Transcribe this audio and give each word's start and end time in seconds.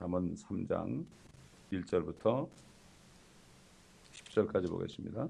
잠언 0.00 0.34
3장 0.34 1.04
1절부터 1.70 2.48
10절까지 4.12 4.70
보겠습니다. 4.70 5.28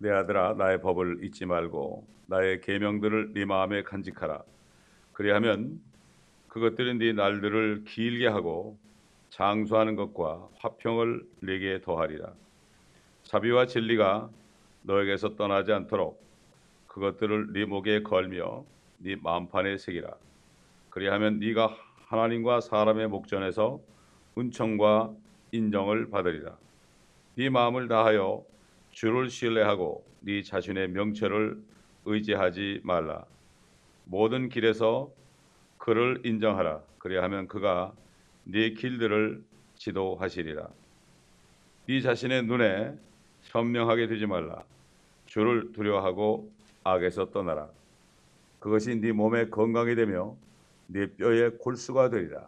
내 0.00 0.10
아들아 0.10 0.52
나의 0.52 0.82
법을 0.82 1.24
잊지 1.24 1.46
말고 1.46 2.06
나의 2.26 2.60
계명들을 2.60 3.32
네 3.32 3.46
마음에 3.46 3.82
간직하라. 3.82 4.42
그리하면 5.14 5.80
그것들은 6.48 6.98
네 6.98 7.14
날들을 7.14 7.84
길게 7.86 8.26
하고 8.26 8.76
장수하는 9.30 9.96
것과 9.96 10.50
화평을 10.58 11.26
네게 11.40 11.80
더하리라. 11.80 12.34
자비와 13.22 13.64
진리가 13.64 14.28
너에게서 14.82 15.36
떠나지 15.36 15.72
않도록 15.72 16.22
그것들을 16.88 17.54
네 17.54 17.64
목에 17.64 18.02
걸며 18.02 18.66
네 18.98 19.16
마음판에 19.16 19.78
새기라. 19.78 20.12
그리하면 20.90 21.38
네가 21.38 21.91
하나님과 22.12 22.60
사람의 22.60 23.08
목전에서 23.08 23.80
은총과 24.36 25.14
인정을 25.50 26.10
받으리라. 26.10 26.54
네 27.36 27.48
마음을 27.48 27.88
다하여 27.88 28.44
주를 28.90 29.30
신뢰하고 29.30 30.04
네 30.20 30.42
자신의 30.42 30.90
명철을 30.90 31.58
의지하지 32.04 32.82
말라. 32.84 33.24
모든 34.04 34.50
길에서 34.50 35.10
그를 35.78 36.20
인정하라. 36.26 36.82
그리하면 36.98 37.48
그가 37.48 37.94
네 38.44 38.74
길들을 38.74 39.42
지도하시리라. 39.76 40.68
네 41.88 42.00
자신의 42.02 42.44
눈에 42.44 42.92
현명하게 43.44 44.08
되지 44.08 44.26
말라. 44.26 44.62
주를 45.24 45.72
두려워하고 45.72 46.52
악에서 46.84 47.30
떠나라. 47.30 47.70
그것이 48.58 49.00
네 49.00 49.12
몸에 49.12 49.48
건강이 49.48 49.94
되며 49.94 50.36
네 50.92 51.06
뼈에 51.06 51.48
골수가 51.50 52.10
되리라. 52.10 52.46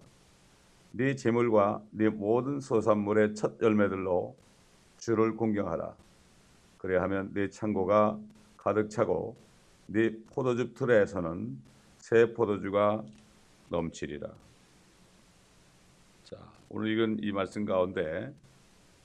네 0.92 1.16
재물과 1.16 1.82
네 1.90 2.10
모든 2.10 2.60
소산물의 2.60 3.34
첫 3.34 3.60
열매들로 3.60 4.36
주를 4.98 5.34
공경하라. 5.34 5.94
그래하면 6.76 7.32
네 7.32 7.48
창고가 7.48 8.18
가득 8.58 8.90
차고 8.90 9.34
네 9.86 10.14
포도즙 10.30 10.74
틀에서는 10.74 11.58
새 11.96 12.34
포도주가 12.34 13.02
넘치리라. 13.70 14.28
자, 16.24 16.36
오늘 16.68 16.88
읽은 16.88 17.18
이 17.22 17.32
말씀 17.32 17.64
가운데 17.64 18.32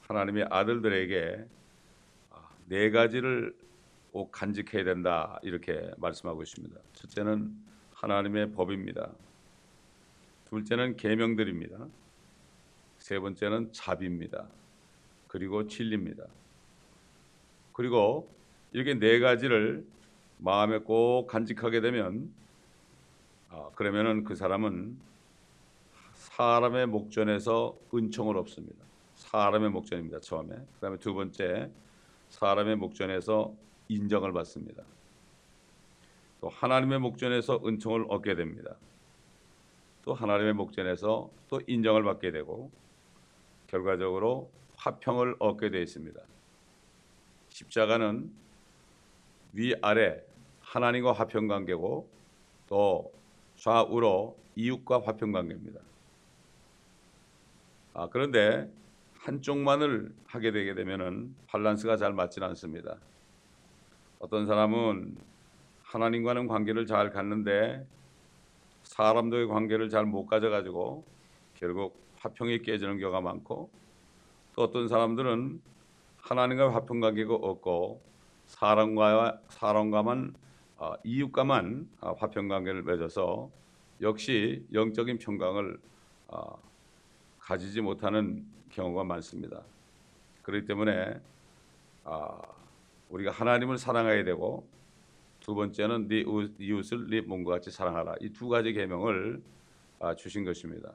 하나님의 0.01 0.47
아들들에게 0.49 1.45
아, 2.31 2.49
네 2.67 2.91
가지를 2.91 3.55
꼭 4.11 4.31
간직해야 4.31 4.83
된다 4.83 5.39
이렇게 5.43 5.91
말씀하고 5.97 6.43
있습니다. 6.43 6.75
첫째는 6.93 7.55
하나님의 7.93 8.51
법입니다. 8.51 9.11
둘째는 10.49 10.97
계명들입니다. 10.97 11.87
세 12.97 13.19
번째는 13.19 13.71
자비입니다. 13.71 14.47
그리고 15.27 15.67
진리입니다. 15.67 16.25
그리고 17.73 18.29
이렇게 18.71 18.95
네 18.95 19.19
가지를 19.19 19.85
마음에 20.37 20.79
꼭 20.79 21.27
간직하게 21.27 21.81
되면 21.81 22.33
아, 23.49 23.69
그러면은 23.75 24.23
그 24.23 24.35
사람은 24.35 24.97
사람의 26.13 26.87
목전에서 26.87 27.77
은총을 27.93 28.37
얻습니다. 28.37 28.77
사람의 29.15 29.69
목전입니다. 29.69 30.19
처음에. 30.19 30.55
그다음에 30.75 30.97
두 30.97 31.13
번째 31.13 31.69
사람의 32.29 32.75
목전에서 32.77 33.53
인정을 33.87 34.33
받습니다. 34.33 34.83
또 36.41 36.49
하나님의 36.49 36.99
목전에서 36.99 37.61
은총을 37.65 38.05
얻게 38.09 38.35
됩니다. 38.35 38.75
또 40.09 40.15
하나님의 40.15 40.53
목전에서 40.53 41.29
또 41.49 41.61
인정을 41.67 42.01
받게 42.01 42.31
되고 42.31 42.71
결과적으로 43.67 44.49
화평을 44.75 45.35
얻게 45.37 45.69
되어 45.69 45.81
있습니다. 45.81 46.19
십자가는 47.49 48.31
위아래 49.53 50.23
하나님과 50.61 51.11
화평 51.11 51.47
관계고 51.47 52.09
또 52.65 53.13
좌우로 53.57 54.35
이웃과 54.55 55.03
화평 55.05 55.31
관계입니다. 55.31 55.79
아, 57.93 58.09
그런데 58.09 58.67
한쪽만을 59.19 60.11
하게 60.25 60.51
되게 60.51 60.73
되면은 60.73 61.35
밸런스가 61.51 61.97
잘 61.97 62.13
맞지는 62.13 62.47
않습니다. 62.47 62.97
어떤 64.17 64.47
사람은 64.47 65.15
하나님과는 65.83 66.47
관계를 66.47 66.87
잘 66.87 67.11
갖는데 67.11 67.85
사람들의 68.89 69.47
관계를 69.47 69.89
잘 69.89 70.05
못 70.05 70.25
가져가지고 70.25 71.05
결국 71.53 71.95
화평이 72.17 72.63
깨지는 72.63 72.97
경우가 72.97 73.21
많고 73.21 73.69
또 74.55 74.63
어떤 74.63 74.87
사람들은 74.87 75.61
하나님과 76.17 76.73
화평 76.73 76.99
관계가 76.99 77.35
없고 77.35 78.01
사람과 78.47 79.39
사람과만 79.49 80.33
어, 80.77 80.93
이웃과만 81.03 81.87
어, 82.01 82.13
화평 82.13 82.47
관계를 82.47 82.81
맺어서 82.83 83.49
역시 84.01 84.65
영적인 84.73 85.19
평강을 85.19 85.77
어, 86.29 86.57
가지지 87.37 87.81
못하는 87.81 88.43
경우가 88.71 89.03
많습니다. 89.03 89.61
그렇기 90.41 90.65
때문에 90.65 91.21
아, 92.05 92.41
우리가 93.09 93.31
하나님을 93.31 93.77
사랑해야 93.77 94.23
되고 94.23 94.67
두 95.39 95.55
번째는 95.55 96.07
네 96.07 96.23
이웃을 96.59 97.07
네 97.09 97.21
몸과 97.21 97.53
같이 97.55 97.71
사랑하라. 97.71 98.15
이 98.21 98.29
두 98.33 98.49
가지 98.49 98.73
계명을 98.73 99.41
아, 99.99 100.15
주신 100.15 100.43
것입니다. 100.45 100.91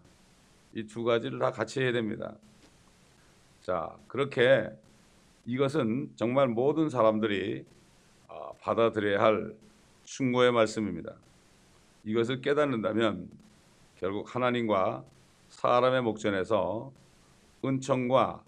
이 0.75 0.85
두 0.87 1.05
가지를 1.05 1.39
다 1.39 1.51
같이 1.51 1.81
해야 1.81 1.93
됩니다. 1.93 2.35
자, 3.63 3.97
그렇게 4.09 4.69
이것은 5.47 6.13
정말 6.17 6.49
모든 6.49 6.89
사람들이 6.89 7.65
아, 8.29 8.53
받아들여야 8.61 9.21
할 9.23 9.55
충고의 10.05 10.53
말씀입니다. 10.53 11.15
이것을 12.05 12.41
깨닫는다면 12.43 13.31
결국 13.97 14.35
하나님과 14.35 15.05
사람의 15.49 16.03
목전에서 16.03 16.93
은총과 17.65 18.43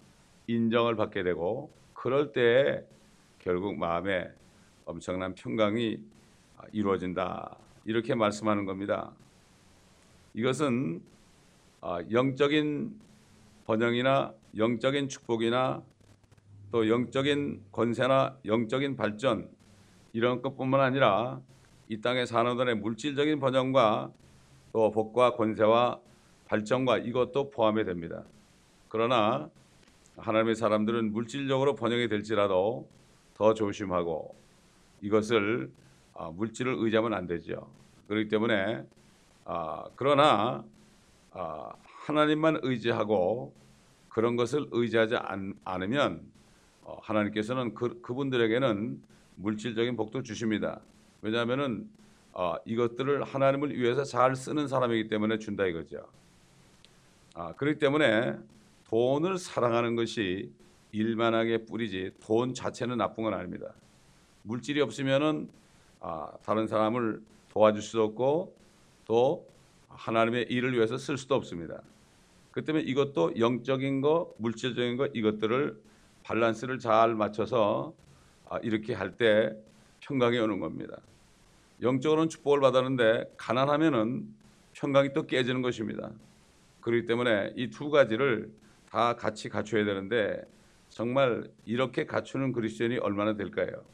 인정을 0.49 0.97
받게 0.97 1.23
되고 1.23 1.71
그럴 1.95 2.33
때 2.33 2.85
결국 3.39 3.77
마음에 3.79 4.29
엄청난 4.87 5.35
평강이 5.35 5.99
이루어진다. 6.73 7.57
이렇게 7.85 8.15
말씀하는 8.15 8.65
겁니다. 8.65 9.13
이것은 10.33 11.03
아, 11.81 11.99
영적인 12.11 12.99
번영이나 13.65 14.33
영적인 14.57 15.09
축복이나 15.09 15.83
또 16.71 16.89
영적인 16.89 17.65
권세나 17.73 18.39
영적인 18.45 18.97
발전 18.97 19.51
이런 20.13 20.41
것뿐만 20.41 20.81
아니라 20.81 21.41
이 21.89 22.01
땅의 22.01 22.27
산업들의 22.27 22.77
물질적인 22.77 23.41
번영과 23.41 24.13
또 24.73 24.91
복과 24.93 25.33
권세와 25.33 26.01
발전과 26.47 26.99
이것도 26.99 27.51
포함이 27.51 27.85
됩니다. 27.85 28.25
그러나 28.89 29.51
하나님의 30.17 30.55
사람들은 30.55 31.13
물질적으로 31.13 31.75
번영이 31.75 32.09
될지라도 32.09 32.89
더 33.35 33.53
조심하고 33.53 34.46
이것을 35.07 35.71
아, 36.15 36.31
물질을 36.31 36.75
의지하면 36.79 37.15
안 37.15 37.27
되죠. 37.27 37.71
그렇기 38.09 38.29
때문에 38.29 38.85
아, 39.45 39.85
그러나 39.95 40.65
아, 41.31 41.73
하나님만 41.85 42.61
의지하고 42.63 43.55
그런 44.09 44.37
것을 44.37 44.67
의지하지 44.71 45.17
않으면 45.65 46.23
어, 46.83 46.99
하나님께서는 47.03 47.75
그, 47.75 48.01
그분들에게는 48.01 49.01
물질적인 49.37 49.97
복도 49.97 50.23
주십니다. 50.23 50.81
왜냐하면은 51.23 51.89
이것들을 52.67 53.23
하나님을 53.25 53.79
위해서 53.79 54.05
잘 54.05 54.37
쓰는 54.37 54.69
사람이기 54.69 55.09
때문에 55.09 55.39
준다 55.39 55.65
이거죠. 55.65 56.07
그렇기 57.57 57.79
때문에 57.79 58.37
돈을 58.89 59.39
사랑하는 59.39 59.97
것이 59.97 60.53
일만하게 60.93 61.65
뿌리지 61.65 62.13
돈 62.21 62.53
자체는 62.53 62.99
나쁜 62.99 63.25
건 63.25 63.35
아닙니다. 63.35 63.75
물질이 64.47 64.81
없으면은 64.81 65.49
아, 66.01 66.33
다른 66.45 66.67
사람을 66.67 67.23
도와줄 67.51 67.83
수도 67.83 68.05
없고 68.05 68.57
또 69.07 69.47
하나님의 69.89 70.45
일을 70.51 70.73
위해서 70.75 70.99
쓸 70.99 71.17
수도 71.19 71.35
없습니다. 71.35 71.83
그 72.53 72.65
때문에 72.65 72.85
이것도 72.85 73.39
영적인 73.39 74.01
거, 74.01 74.35
물질적인 74.39 74.97
거 74.97 75.07
이것들을 75.09 75.81
밸런스를 76.25 76.79
잘 76.79 77.15
맞춰서 77.15 77.95
아, 78.49 78.59
이렇게 78.63 78.95
할 78.95 79.17
때 79.17 79.55
평강이 80.01 80.39
오는 80.39 80.61
겁니다. 80.61 80.99
영적으로는 81.83 82.29
축복을 82.29 82.61
받았는데 82.61 83.35
가난하면은 83.37 84.35
평강이 84.75 85.13
또 85.15 85.27
깨지는 85.27 85.63
것입니다. 85.63 86.13
그렇기 86.81 87.07
때문에 87.07 87.55
이 87.57 87.71
두 87.71 87.91
가지를 87.91 88.53
다 88.91 89.17
같이 89.17 89.49
갖춰야 89.49 89.85
되는데 89.85 90.43
정말 90.89 91.51
이렇게 91.65 92.07
갖추는 92.07 92.53
그리스도인이 92.53 92.99
얼마나 92.99 93.37
될까요? 93.37 93.85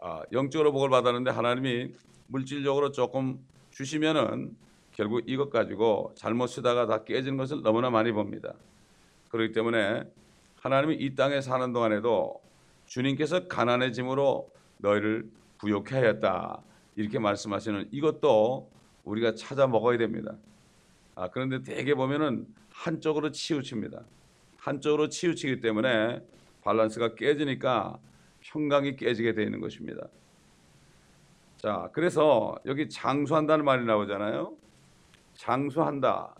아, 0.00 0.22
영적으로 0.32 0.72
복을 0.72 0.90
받았는데 0.90 1.30
하나님이 1.30 1.92
물질적으로 2.28 2.92
조금 2.92 3.38
주시면은 3.70 4.56
결국 4.92 5.22
이것 5.26 5.50
가지고 5.50 6.12
잘못 6.16 6.48
쓰다가 6.48 6.86
다 6.86 7.04
깨지는 7.04 7.36
것을 7.36 7.62
너무나 7.62 7.90
많이 7.90 8.12
봅니다. 8.12 8.54
그렇기 9.30 9.52
때문에 9.52 10.04
하나님이 10.60 10.96
이 10.96 11.14
땅에 11.14 11.40
사는 11.40 11.72
동안에도 11.72 12.40
주님께서 12.86 13.46
가난해짐으로 13.48 14.50
너희를 14.78 15.30
부욕해 15.58 15.96
하였다. 15.96 16.62
이렇게 16.96 17.18
말씀하시는 17.18 17.88
이것도 17.92 18.70
우리가 19.04 19.34
찾아 19.34 19.66
먹어야 19.66 19.98
됩니다. 19.98 20.34
아, 21.14 21.28
그런데 21.28 21.62
대개 21.62 21.94
보면은 21.94 22.46
한쪽으로 22.70 23.30
치우칩니다. 23.30 24.02
한쪽으로 24.58 25.08
치우치기 25.08 25.60
때문에 25.60 26.22
밸런스가 26.64 27.14
깨지니까 27.14 27.98
평강이 28.52 28.96
깨지게 28.96 29.34
되는 29.34 29.60
것입니다. 29.60 30.06
자, 31.56 31.90
그래서 31.92 32.56
여기 32.66 32.88
장수한다는 32.88 33.64
말이 33.64 33.84
나오잖아요. 33.84 34.54
장수한다. 35.34 36.34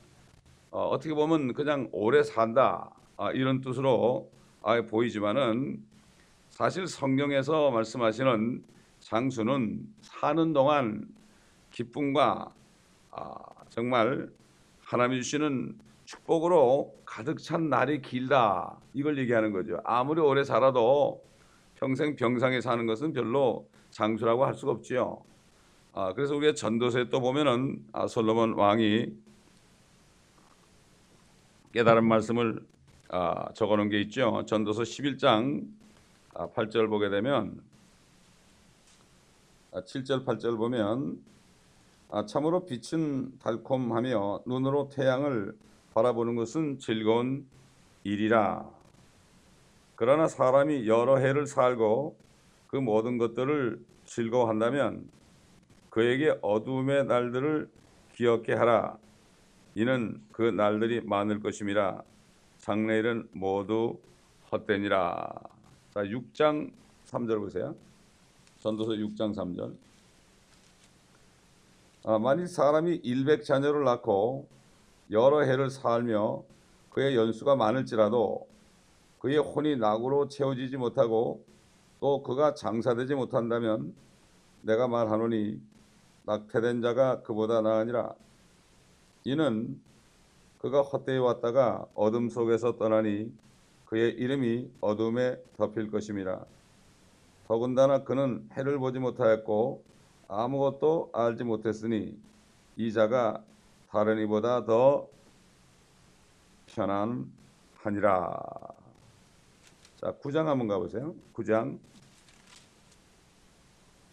어, 0.70 0.88
어떻게 0.88 1.14
보면 1.14 1.54
그냥 1.54 1.88
오래 1.92 2.22
산다 2.22 2.90
아, 3.16 3.32
이런 3.32 3.60
뜻으로 3.60 4.30
아, 4.62 4.80
보이지만은 4.82 5.82
사실 6.48 6.86
성경에서 6.86 7.70
말씀하시는 7.70 8.64
장수는 9.00 9.86
사는 10.00 10.52
동안 10.52 11.08
기쁨과 11.70 12.52
아, 13.10 13.34
정말 13.68 14.30
하나님이 14.82 15.22
주시는 15.22 15.78
축복으로 16.04 16.94
가득 17.04 17.38
찬 17.38 17.68
날이 17.68 18.00
길다 18.00 18.78
이걸 18.94 19.18
얘기하는 19.18 19.52
거죠. 19.52 19.80
아무리 19.84 20.20
오래 20.20 20.42
살아도 20.44 21.27
평생 21.78 22.16
병상에 22.16 22.60
사는 22.60 22.86
것은 22.86 23.12
별로 23.12 23.68
장수라고 23.90 24.44
할 24.44 24.54
수가 24.54 24.72
없지요. 24.72 25.22
아, 25.92 26.12
그래서 26.12 26.34
우리가 26.34 26.54
전도서에 26.54 27.08
또 27.08 27.20
보면은 27.20 27.84
아, 27.92 28.08
솔로몬 28.08 28.54
왕이 28.54 29.12
깨달은 31.72 32.04
말씀을 32.06 32.66
아, 33.10 33.52
적어놓은 33.54 33.90
게 33.90 34.00
있죠. 34.02 34.44
전도서 34.46 34.82
11장 34.82 35.68
아, 36.34 36.48
8절 36.48 36.88
보게 36.88 37.08
되면 37.10 37.62
아, 39.72 39.80
7절 39.82 40.24
8절 40.24 40.56
보면 40.56 41.22
아, 42.10 42.26
참으로 42.26 42.66
빛은 42.66 43.38
달콤하며 43.38 44.42
눈으로 44.46 44.88
태양을 44.88 45.56
바라보는 45.94 46.34
것은 46.34 46.78
즐거운 46.80 47.46
일이라. 48.02 48.77
그러나 49.98 50.28
사람이 50.28 50.86
여러 50.86 51.16
해를 51.16 51.48
살고 51.48 52.16
그 52.68 52.76
모든 52.76 53.18
것들을 53.18 53.84
즐거워한다면 54.04 55.10
그에게 55.90 56.38
어둠의 56.40 57.06
날들을 57.06 57.68
기억해 58.14 58.52
하라. 58.52 58.96
이는 59.74 60.22
그 60.30 60.42
날들이 60.42 61.00
많을 61.00 61.40
것임이라. 61.40 62.00
장래일은 62.58 63.30
모두 63.32 63.98
헛되니라. 64.52 65.32
자, 65.92 66.00
6장 66.02 66.70
3절 67.06 67.40
보세요. 67.40 67.74
전도서 68.60 68.92
6장 68.92 69.34
3절. 69.34 69.76
아, 72.04 72.20
만일 72.20 72.46
사람이 72.46 73.00
일백 73.02 73.42
자녀를 73.42 73.82
낳고 73.82 74.46
여러 75.10 75.40
해를 75.40 75.70
살며 75.70 76.44
그의 76.90 77.16
연수가 77.16 77.56
많을지라도 77.56 78.47
그의 79.18 79.38
혼이 79.38 79.76
낙으로 79.76 80.28
채워지지 80.28 80.76
못하고 80.76 81.44
또 82.00 82.22
그가 82.22 82.54
장사되지 82.54 83.14
못한다면 83.14 83.94
내가 84.62 84.86
말하노니 84.88 85.60
낙태된 86.24 86.82
자가 86.82 87.22
그보다 87.22 87.60
나으니라 87.62 88.14
이는 89.24 89.80
그가 90.58 90.82
헛되이 90.82 91.18
왔다가 91.18 91.86
어둠 91.94 92.28
속에서 92.28 92.76
떠나니 92.76 93.32
그의 93.86 94.12
이름이 94.12 94.70
어둠에 94.80 95.42
덮일 95.56 95.90
것임이라 95.90 96.44
더군다나 97.46 98.04
그는 98.04 98.48
해를 98.52 98.78
보지 98.78 98.98
못하였고 98.98 99.82
아무것도 100.28 101.10
알지 101.14 101.44
못했으니 101.44 102.18
이 102.76 102.92
자가 102.92 103.42
다른 103.90 104.18
이보다 104.18 104.66
더 104.66 105.08
편안하니라. 106.66 107.28
자, 110.00 110.12
9장 110.12 110.44
한번 110.44 110.68
가보세요. 110.68 111.12
9장 111.34 111.76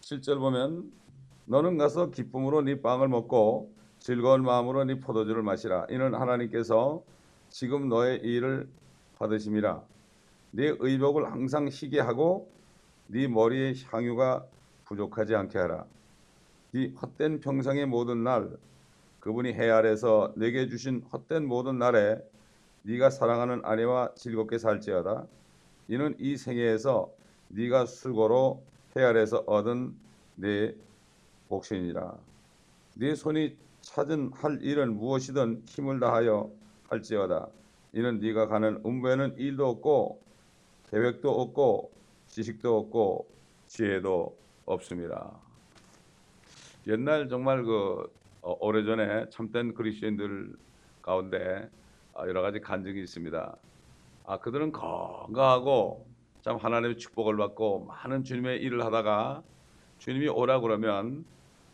7절 0.00 0.40
보면 0.40 0.90
너는 1.44 1.78
가서 1.78 2.10
기쁨으로 2.10 2.62
네 2.62 2.82
빵을 2.82 3.06
먹고 3.06 3.72
즐거운 4.00 4.42
마음으로 4.42 4.82
네 4.82 4.98
포도주를 4.98 5.44
마시라. 5.44 5.86
이는 5.90 6.12
하나님께서 6.12 7.04
지금 7.50 7.88
너의 7.88 8.18
일을 8.18 8.68
받으심이라. 9.16 9.80
네 10.50 10.74
의복을 10.76 11.30
항상 11.30 11.68
희게 11.70 12.00
하고 12.00 12.50
네 13.06 13.28
머리의 13.28 13.76
향유가 13.86 14.44
부족하지 14.86 15.36
않게 15.36 15.56
하라. 15.56 15.84
네 16.72 16.92
헛된 17.00 17.38
평상의 17.38 17.86
모든 17.86 18.24
날 18.24 18.56
그분이 19.20 19.52
해 19.52 19.70
아래서 19.70 20.32
내게 20.34 20.68
주신 20.68 21.04
헛된 21.12 21.46
모든 21.46 21.78
날에 21.78 22.18
네가 22.82 23.10
사랑하는 23.10 23.60
아내와 23.64 24.14
즐겁게 24.16 24.58
살지어다. 24.58 25.26
이는 25.88 26.14
이 26.18 26.36
생애에서 26.36 27.10
네가 27.48 27.86
수고로 27.86 28.62
해 28.96 29.02
아래서 29.02 29.44
얻은 29.46 29.94
네 30.36 30.74
복신이라. 31.48 32.14
네 32.94 33.14
손이 33.14 33.56
찾은 33.82 34.32
할 34.34 34.60
일은 34.62 34.96
무엇이든 34.96 35.62
힘을 35.66 36.00
다하여 36.00 36.50
할지어다. 36.88 37.48
이는 37.92 38.18
네가 38.18 38.46
가는 38.48 38.82
음부에는 38.84 39.36
일도 39.38 39.68
없고 39.68 40.20
계획도 40.90 41.30
없고 41.30 41.90
지식도 42.28 42.78
없고 42.78 43.26
지혜도 43.68 44.36
없습니다. 44.66 45.32
옛날 46.86 47.28
정말 47.28 47.62
그 47.64 48.10
어, 48.42 48.56
오래전에 48.60 49.28
참된 49.30 49.74
그리스도인들 49.74 50.54
가운데 51.02 51.68
아, 52.14 52.26
여러 52.26 52.42
가지 52.42 52.60
간증이 52.60 53.00
있습니다. 53.02 53.56
아 54.26 54.38
그들은 54.38 54.72
건강하고 54.72 56.04
참 56.42 56.56
하나님의 56.56 56.98
축복을 56.98 57.36
받고 57.36 57.84
많은 57.86 58.24
주님의 58.24 58.60
일을 58.62 58.84
하다가 58.84 59.42
주님이 59.98 60.28
오라 60.28 60.60
그러면 60.60 61.24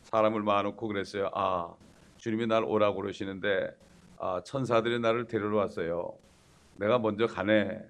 사람을 0.03 0.43
모아놓고 0.43 0.87
그랬어요. 0.87 1.31
아 1.35 1.75
주님이 2.19 2.47
날 2.47 2.63
오라 2.65 2.93
그러시는데 2.93 3.75
아, 4.19 4.41
천사들이 4.45 5.01
나를 5.01 5.27
데리러 5.27 5.57
왔어요. 5.57 6.15
내가 6.77 6.99
먼저 6.99 7.27
가네. 7.27 7.81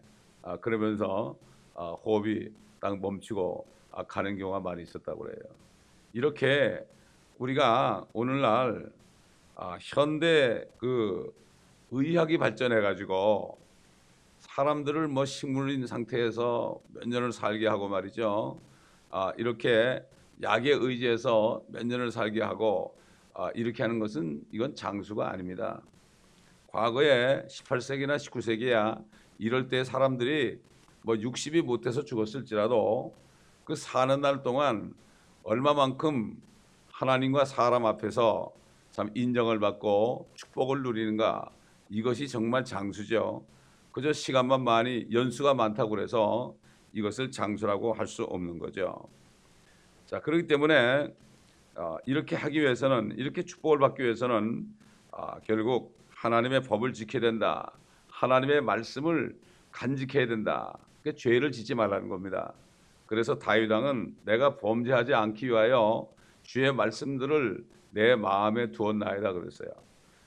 아, 0.42 0.56
그러면서 0.56 1.36
아, 1.74 1.90
호흡이 2.04 2.48
딱 2.80 2.98
멈추고 3.00 3.66
아, 3.90 4.04
가는 4.04 4.38
경우가 4.38 4.60
많이 4.60 4.82
있었다고 4.82 5.24
그래요. 5.24 5.52
이렇게 6.14 6.82
우리가 7.38 8.06
오늘날 8.14 8.90
아, 9.56 9.76
현대 9.80 10.64
그 10.78 11.34
의학이 11.90 12.38
발전해 12.38 12.80
가지고 12.80 13.58
사람들을 14.54 15.08
뭐 15.08 15.24
식물인 15.24 15.86
상태에서 15.86 16.78
몇 16.88 17.08
년을 17.08 17.32
살게 17.32 17.66
하고 17.66 17.88
말이죠. 17.88 18.60
아, 19.10 19.32
이렇게 19.38 20.04
약에 20.42 20.72
의지해서 20.72 21.62
몇 21.68 21.86
년을 21.86 22.10
살게 22.10 22.42
하고 22.42 22.94
아, 23.32 23.50
이렇게 23.54 23.82
하는 23.82 23.98
것은 23.98 24.44
이건 24.52 24.74
장수가 24.74 25.26
아닙니다. 25.26 25.80
과거에 26.66 27.46
18세기나 27.46 28.16
19세기야 28.16 29.02
이럴 29.38 29.68
때 29.68 29.84
사람들이 29.84 30.60
뭐 31.00 31.14
60이 31.14 31.62
못해서 31.62 32.04
죽었을지라도 32.04 33.14
그 33.64 33.74
사는 33.74 34.20
날 34.20 34.42
동안 34.42 34.92
얼마만큼 35.44 36.36
하나님과 36.90 37.46
사람 37.46 37.86
앞에서 37.86 38.52
참 38.90 39.10
인정을 39.14 39.60
받고 39.60 40.28
축복을 40.34 40.82
누리는가 40.82 41.50
이것이 41.88 42.28
정말 42.28 42.66
장수죠. 42.66 43.44
그저 43.92 44.12
시간만 44.12 44.64
많이 44.64 45.06
연수가 45.12 45.54
많다고 45.54 45.90
그래서 45.90 46.54
이것을 46.92 47.30
장수라고 47.30 47.92
할 47.92 48.06
수 48.06 48.24
없는 48.24 48.58
거죠. 48.58 49.08
자 50.06 50.20
그렇기 50.20 50.46
때문에 50.46 51.14
어, 51.76 51.96
이렇게 52.06 52.36
하기 52.36 52.60
위해서는 52.60 53.14
이렇게 53.16 53.42
축복을 53.42 53.78
받기 53.78 54.02
위해서는 54.02 54.66
어, 55.10 55.38
결국 55.44 55.96
하나님의 56.10 56.62
법을 56.62 56.92
지켜야 56.92 57.20
된다. 57.22 57.72
하나님의 58.08 58.60
말씀을 58.62 59.36
간직해야 59.70 60.26
된다. 60.26 60.78
그러니까 61.02 61.20
죄를 61.20 61.50
짓지 61.50 61.74
말라는 61.74 62.08
겁니다. 62.08 62.52
그래서 63.06 63.38
다윗 63.38 63.70
왕은 63.70 64.16
내가 64.24 64.56
범죄하지 64.56 65.14
않기 65.14 65.48
위하여 65.48 66.08
주의 66.42 66.72
말씀들을 66.72 67.64
내 67.90 68.16
마음에 68.16 68.70
두었나이다 68.70 69.32
그랬어요. 69.32 69.70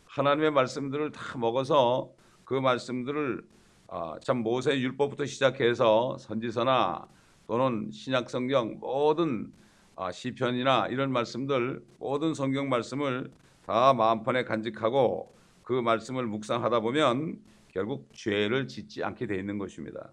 하나님의 0.06 0.52
말씀들을 0.52 1.12
다 1.12 1.38
먹어서 1.38 2.12
그 2.44 2.54
말씀들을 2.54 3.44
아, 3.88 4.16
참 4.22 4.40
모세 4.40 4.80
율법부터 4.80 5.26
시작해서 5.26 6.18
선지서나 6.18 7.08
또는 7.48 7.92
신약 7.92 8.30
성경 8.30 8.80
모든 8.80 9.52
아, 9.96 10.12
시편이나 10.12 10.88
이런 10.88 11.12
말씀들 11.12 11.84
모든 12.00 12.34
성경 12.34 12.68
말씀을 12.70 13.32
다 13.66 13.94
마음판에 13.94 14.44
간직하고 14.44 15.34
그 15.64 15.74
말씀을 15.74 16.26
묵상하다 16.26 16.80
보면 16.82 17.40
결국 17.72 18.10
죄를 18.14 18.68
짓지 18.68 19.04
않게 19.04 19.28
돼 19.28 19.38
있는 19.38 19.58
것입니다. 19.58 20.10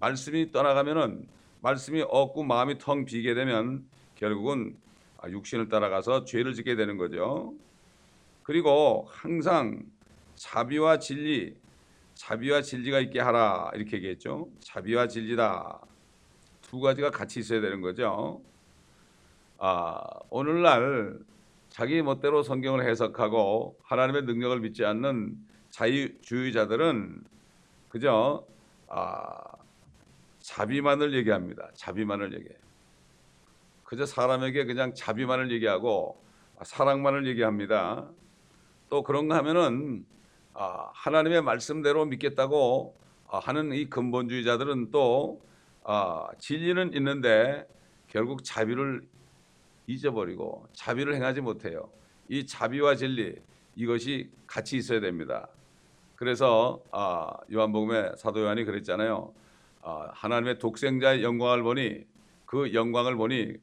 말씀이 0.00 0.52
떠나가면은 0.52 1.26
말씀이 1.60 2.02
없고 2.02 2.44
마음이 2.44 2.78
텅 2.78 3.04
비게 3.04 3.34
되면 3.34 3.84
결국은 4.14 4.76
아, 5.18 5.28
육신을 5.28 5.68
따라가서 5.68 6.24
죄를 6.24 6.54
짓게 6.54 6.76
되는 6.76 6.96
거죠. 6.96 7.54
그리고 8.42 9.06
항상 9.08 9.82
자비와 10.36 11.00
진리, 11.00 11.54
자비와 12.18 12.62
진리가 12.62 12.98
있게 12.98 13.20
하라 13.20 13.70
이렇게 13.74 13.98
얘기했죠. 13.98 14.48
자비와 14.58 15.06
진리다 15.06 15.80
두 16.60 16.80
가지가 16.80 17.10
같이 17.10 17.38
있어야 17.38 17.60
되는 17.60 17.80
거죠. 17.80 18.42
아 19.56 20.02
오늘날 20.28 21.16
자기 21.68 22.02
멋대로 22.02 22.42
성경을 22.42 22.88
해석하고 22.88 23.78
하나님의 23.84 24.22
능력을 24.22 24.58
믿지 24.60 24.84
않는 24.84 25.36
자유주의자들은 25.70 27.22
그저 27.88 28.44
아, 28.88 29.38
자비만을 30.40 31.14
얘기합니다. 31.14 31.70
자비만을 31.74 32.34
얘기해요. 32.34 32.58
그저 33.84 34.04
사람에게 34.04 34.64
그냥 34.64 34.92
자비만을 34.92 35.52
얘기하고 35.52 36.20
사랑만을 36.62 37.28
얘기합니다. 37.28 38.10
또 38.88 39.04
그런가 39.04 39.36
하면은 39.36 40.04
아, 40.04 40.17
하나님의 40.94 41.42
말씀대로 41.42 42.04
믿겠다고 42.06 42.96
아, 43.28 43.38
하는 43.38 43.72
이 43.72 43.88
근본주의자들은 43.88 44.90
또 44.90 45.40
아, 45.84 46.28
진리는 46.38 46.94
있는데 46.94 47.66
결국 48.08 48.42
자비를 48.42 49.02
잊어버리고 49.86 50.66
자비를 50.72 51.14
행하지 51.14 51.40
못해요. 51.40 51.88
이 52.28 52.46
자비와 52.46 52.96
진리 52.96 53.36
이것이 53.76 54.30
같이 54.46 54.76
있어야 54.76 55.00
됩니다. 55.00 55.48
그래서 56.16 56.82
아, 56.90 57.30
요한복음에 57.52 58.16
사도 58.16 58.40
요한이 58.40 58.64
그랬잖아요. 58.64 59.32
아, 59.82 60.10
하나님의 60.12 60.58
독생자의 60.58 61.22
영광을 61.22 61.62
보니 61.62 62.04
그 62.46 62.74
영광을 62.74 63.14
보니 63.16 63.54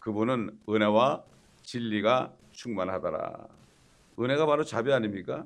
그분은 0.00 0.58
은혜와 0.68 1.22
진리가 1.62 2.32
충만하더라. 2.52 3.46
은혜가 4.18 4.46
바로 4.46 4.64
자비 4.64 4.92
아닙니까? 4.92 5.44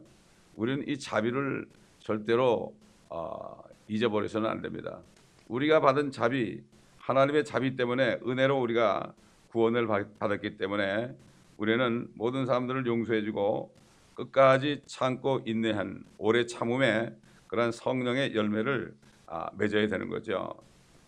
우리는 0.56 0.86
이 0.88 0.98
자비를 0.98 1.66
절대로 1.98 2.74
어, 3.08 3.62
잊어버려서는 3.88 4.48
안 4.48 4.62
됩니다. 4.62 5.00
우리가 5.48 5.80
받은 5.80 6.10
자비, 6.10 6.62
하나님의 6.98 7.44
자비 7.44 7.76
때문에 7.76 8.20
은혜로 8.26 8.60
우리가 8.60 9.12
구원을 9.50 9.86
받았기 10.18 10.56
때문에 10.56 11.14
우리는 11.56 12.08
모든 12.14 12.46
사람들을 12.46 12.86
용서해주고 12.86 13.74
끝까지 14.14 14.82
참고 14.86 15.40
인내한 15.44 16.04
오래 16.18 16.46
참음의 16.46 17.14
그런 17.46 17.70
성령의 17.70 18.34
열매를 18.34 18.94
아, 19.26 19.48
맺어야 19.56 19.88
되는 19.88 20.08
거죠. 20.08 20.54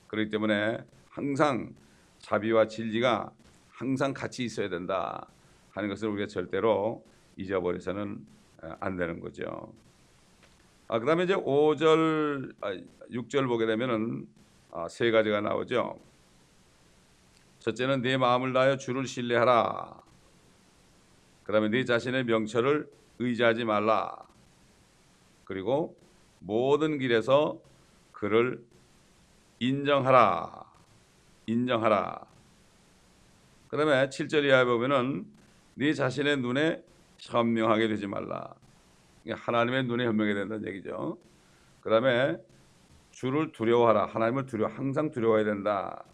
그렇기 0.08 0.30
때문에 0.30 0.78
항상 1.10 1.74
자비와 2.18 2.66
진리가 2.66 3.30
항상 3.70 4.12
같이 4.14 4.44
있어야 4.44 4.68
된다 4.68 5.28
하는 5.70 5.88
것을 5.88 6.08
우리가 6.08 6.26
절대로 6.26 7.04
잊어버려서는 7.36 8.24
안 8.80 8.96
되는 8.96 9.20
거죠. 9.20 9.72
아, 10.88 10.98
그다음에 10.98 11.24
이제 11.24 11.34
5절, 11.34 12.54
아, 12.60 12.72
6절 13.10 13.48
보게 13.48 13.66
되면은 13.66 14.28
아, 14.70 14.88
세 14.88 15.10
가지가 15.10 15.40
나오죠. 15.40 15.98
첫째는 17.58 18.02
네 18.02 18.16
마음을 18.16 18.52
다하여 18.52 18.76
주를 18.76 19.06
신뢰하라. 19.06 20.00
그다음에 21.42 21.68
네 21.68 21.84
자신의 21.84 22.24
명철을 22.24 22.88
의지하지 23.18 23.64
말라. 23.64 24.26
그리고 25.44 25.96
모든 26.38 26.98
길에서 26.98 27.58
그를 28.12 28.64
인정하라. 29.58 30.64
인정하라. 31.46 32.26
그다음에 33.68 34.08
7절 34.08 34.44
이하에 34.44 34.64
보면은 34.64 35.26
네 35.74 35.92
자신의 35.92 36.38
눈에 36.38 36.82
현명하게 37.18 37.88
되지 37.88 38.06
말라. 38.06 38.54
하나님의 39.28 39.84
눈에 39.84 40.06
현명해야 40.06 40.34
된다는 40.34 40.66
얘기죠. 40.68 41.18
그 41.80 41.90
다음에 41.90 42.38
주를 43.10 43.52
두려워하라. 43.52 44.06
하나님을 44.06 44.46
두려워 44.46 44.70
항상 44.70 45.10
두려워해야 45.10 45.44
된다. 45.44 46.04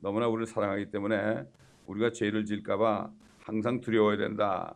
너무나 0.00 0.28
우리를 0.28 0.46
사랑하기 0.46 0.90
때문에 0.90 1.44
우리가 1.86 2.12
죄를 2.12 2.44
지을까봐 2.44 3.10
항상 3.42 3.80
두려워해야 3.80 4.18
된다. 4.18 4.74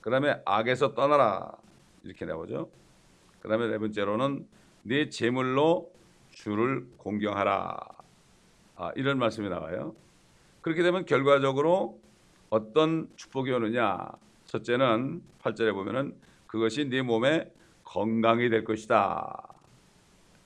그 0.00 0.10
다음에 0.10 0.40
악에서 0.44 0.94
떠나라 0.94 1.52
이렇게 2.02 2.24
나오죠. 2.24 2.70
그 3.40 3.48
다음에 3.48 3.68
네 3.68 3.78
번째로는 3.78 4.46
네 4.82 5.08
재물로 5.08 5.90
주를 6.30 6.86
공경하라. 6.98 7.78
아, 8.76 8.92
이런 8.96 9.18
말씀이 9.18 9.48
나와요. 9.48 9.94
그렇게 10.60 10.82
되면 10.82 11.04
결과적으로 11.06 12.00
어떤 12.54 13.08
축복이 13.16 13.50
오느냐? 13.50 14.08
첫째는 14.44 15.20
8절에 15.42 15.72
보면은 15.74 16.14
그것이 16.46 16.88
네 16.88 17.02
몸에 17.02 17.52
건강이 17.82 18.48
될 18.48 18.62
것이다. 18.62 19.42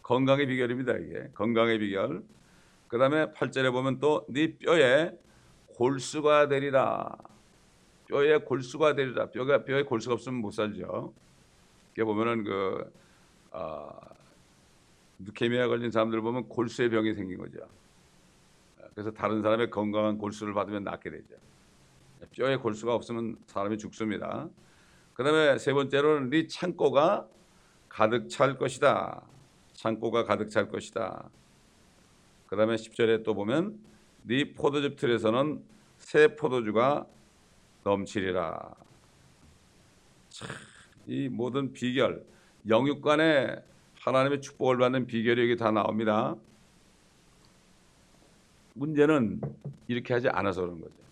건강의 0.03 0.47
비결입니다, 0.47 0.95
이게. 0.97 1.29
건강의 1.35 1.79
비결. 1.79 2.23
그 2.89 2.97
다음에 2.97 3.27
8절에 3.35 3.71
보면 3.73 4.01
또 4.01 4.25
네 4.31 4.57
뼈에 4.57 5.13
골수가 5.77 6.49
되리라. 6.49 7.15
뼈에 8.09 8.39
골수가 8.39 8.95
되리라. 8.95 9.27
뼈가 9.27 9.65
뼈에 9.65 9.83
골수가 9.83 10.15
없으면 10.15 10.41
못 10.41 10.53
살죠. 10.53 11.13
이게 11.93 12.05
보면은 12.05 12.43
그 12.43 12.91
아, 13.51 13.93
누케미아 15.19 15.69
걸린 15.69 15.91
사람들 15.91 16.23
보면 16.23 16.49
골수의 16.49 16.89
병이 16.89 17.13
생긴 17.13 17.37
거죠. 17.37 17.59
그래서 18.95 19.11
다른 19.11 19.43
사람의 19.43 19.69
건강한 19.69 20.17
골수를 20.17 20.55
받으면 20.55 20.85
낫게 20.85 21.11
되죠. 21.11 21.48
뼈에 22.33 22.57
골수가 22.57 22.95
없으면 22.95 23.37
사람이 23.47 23.79
죽습니다. 23.79 24.49
그 25.15 25.25
다음에 25.25 25.59
세 25.59 25.73
번째로는 25.73 26.31
네 26.31 26.47
창고가 26.47 27.27
가득 27.89 28.29
찰 28.29 28.57
것이다. 28.57 29.23
창고가 29.73 30.25
가득 30.25 30.51
찰 30.51 30.69
것이다. 30.69 31.29
그 32.47 32.57
다음에 32.57 32.77
10절에 32.77 33.25
또 33.25 33.35
보면 33.35 33.79
네 34.23 34.53
포도즙 34.53 34.97
틀에서는 34.97 35.63
새 35.99 36.37
포도주가 36.37 37.07
넘치리라. 37.85 38.75
참, 40.29 40.49
이 41.07 41.29
모든 41.29 41.73
비결, 41.73 42.25
영육간에 42.69 43.57
하나님의 44.01 44.41
축복을 44.41 44.79
받는 44.79 45.07
비결이 45.07 45.43
여기 45.43 45.57
다 45.57 45.71
나옵니다. 45.71 46.37
문제는 48.75 49.41
이렇게 49.89 50.15
하지 50.15 50.29
않아서 50.29 50.63
그런 50.63 50.81
거죠. 50.81 51.08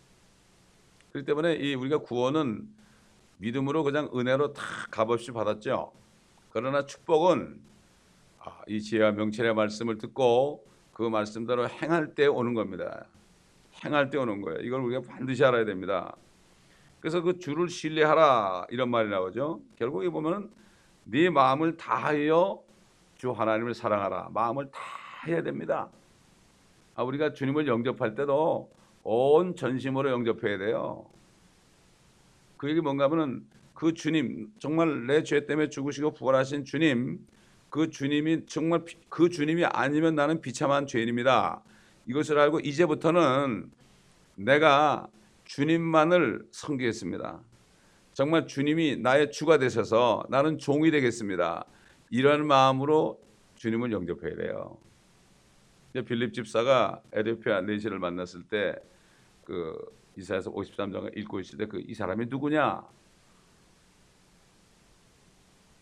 그렇기 1.17 1.25
때문에 1.25 1.55
이 1.55 1.75
우리가 1.75 1.99
구원은 1.99 2.69
믿음으로 3.39 3.85
그냥 3.85 4.11
은혜로 4.15 4.53
다 4.53 4.63
값없이 4.91 5.33
받았죠. 5.33 5.93
그러나 6.51 6.85
축복은 6.85 7.59
아, 8.41 8.61
이 8.67 8.81
지혜와 8.83 9.13
명철의 9.13 9.55
말씀을 9.55 9.97
듣고 9.97 10.67
그 10.93 11.03
말씀대로 11.03 11.69
행할 11.69 12.15
때 12.15 12.27
오는 12.27 12.53
겁니다. 12.53 13.07
행할 13.85 14.11
때 14.11 14.19
오는 14.19 14.43
거예요. 14.43 14.61
이걸 14.61 14.81
우리가 14.83 15.03
반드시 15.09 15.43
알아야 15.45 15.65
됩니다. 15.65 16.15
그래서 17.01 17.23
그 17.23 17.39
주를 17.39 17.69
신뢰하라 17.69 18.67
이런 18.71 18.91
말이 18.91 19.09
나오죠. 19.09 19.61
결국에 19.77 20.11
보면 20.11 20.51
네 21.05 21.31
마음을 21.31 21.77
다하여 21.79 22.63
주 23.17 23.31
하나님을 23.31 23.73
사랑하라. 23.75 24.31
마음을 24.33 24.71
다 24.71 24.81
해야 25.27 25.43
됩니다. 25.43 25.89
아, 26.95 27.03
우리가 27.03 27.33
주님을 27.33 27.67
영접할 27.67 28.15
때도 28.15 28.76
온 29.09 29.55
전심으로 29.55 30.11
영접해야 30.11 30.59
돼요. 30.59 31.07
그 32.57 32.69
얘기 32.69 32.81
뭔가 32.81 33.05
하면은 33.05 33.47
그 33.75 33.93
주님 33.95 34.51
정말 34.59 35.07
내 35.07 35.23
죄 35.23 35.47
때문에 35.47 35.69
죽으시고 35.69 36.15
부활하신 36.15 36.65
주님 36.65 37.25
그 37.71 37.91
주님이 37.91 38.47
정말 38.47 38.85
그 39.09 39.29
주님이 39.29 39.65
아니면 39.67 40.15
나는 40.17 40.41
비참한 40.41 40.87
죄인입니다. 40.87 41.63
이것을 42.07 42.39
알고 42.39 42.61
이제부터는 42.61 43.71
내가 44.37 45.07
주님만을 45.45 46.47
섬기겠습니다. 46.51 47.41
정말 48.13 48.47
주님이 48.47 48.97
나의 48.97 49.31
주가 49.31 49.59
되셔서 49.59 50.25
나는 50.31 50.59
종이 50.59 50.91
되겠습니다. 50.91 51.65
이런 52.11 52.47
마음으로 52.47 53.21
주님을 53.57 53.93
영접해야 53.93 54.37
돼요. 54.37 54.79
빌립 56.07 56.33
집사가 56.35 57.01
에디오피아 57.13 57.63
내시를 57.63 57.99
만났을 57.99 58.43
때 58.45 58.75
그 59.47 59.79
이사야서 60.19 60.53
53장을 60.53 61.17
읽고 61.19 61.41
있을 61.41 61.59
때 61.59 61.67
그 61.69 61.81
이 61.81 61.95
사람이 61.95 62.27
누구냐? 62.29 62.85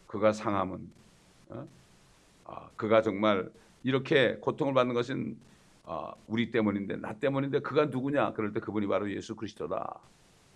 그가 0.06 0.33
상함은 0.33 0.92
어? 1.50 1.68
아, 2.44 2.71
그가 2.76 3.02
정말 3.02 3.50
이렇게 3.85 4.37
고통을 4.38 4.75
받는 4.75 4.94
것은 4.94 5.38
아, 5.85 6.14
우리 6.28 6.50
때문인데 6.50 6.97
나 6.99 7.14
때문인데 7.18 7.61
그가 7.61 7.87
누구냐? 7.87 8.35
그럴 8.35 8.52
때 8.52 8.61
그분이 8.61 8.87
바로 8.88 9.11
예수 9.12 9.37
그리스도다. 9.37 10.00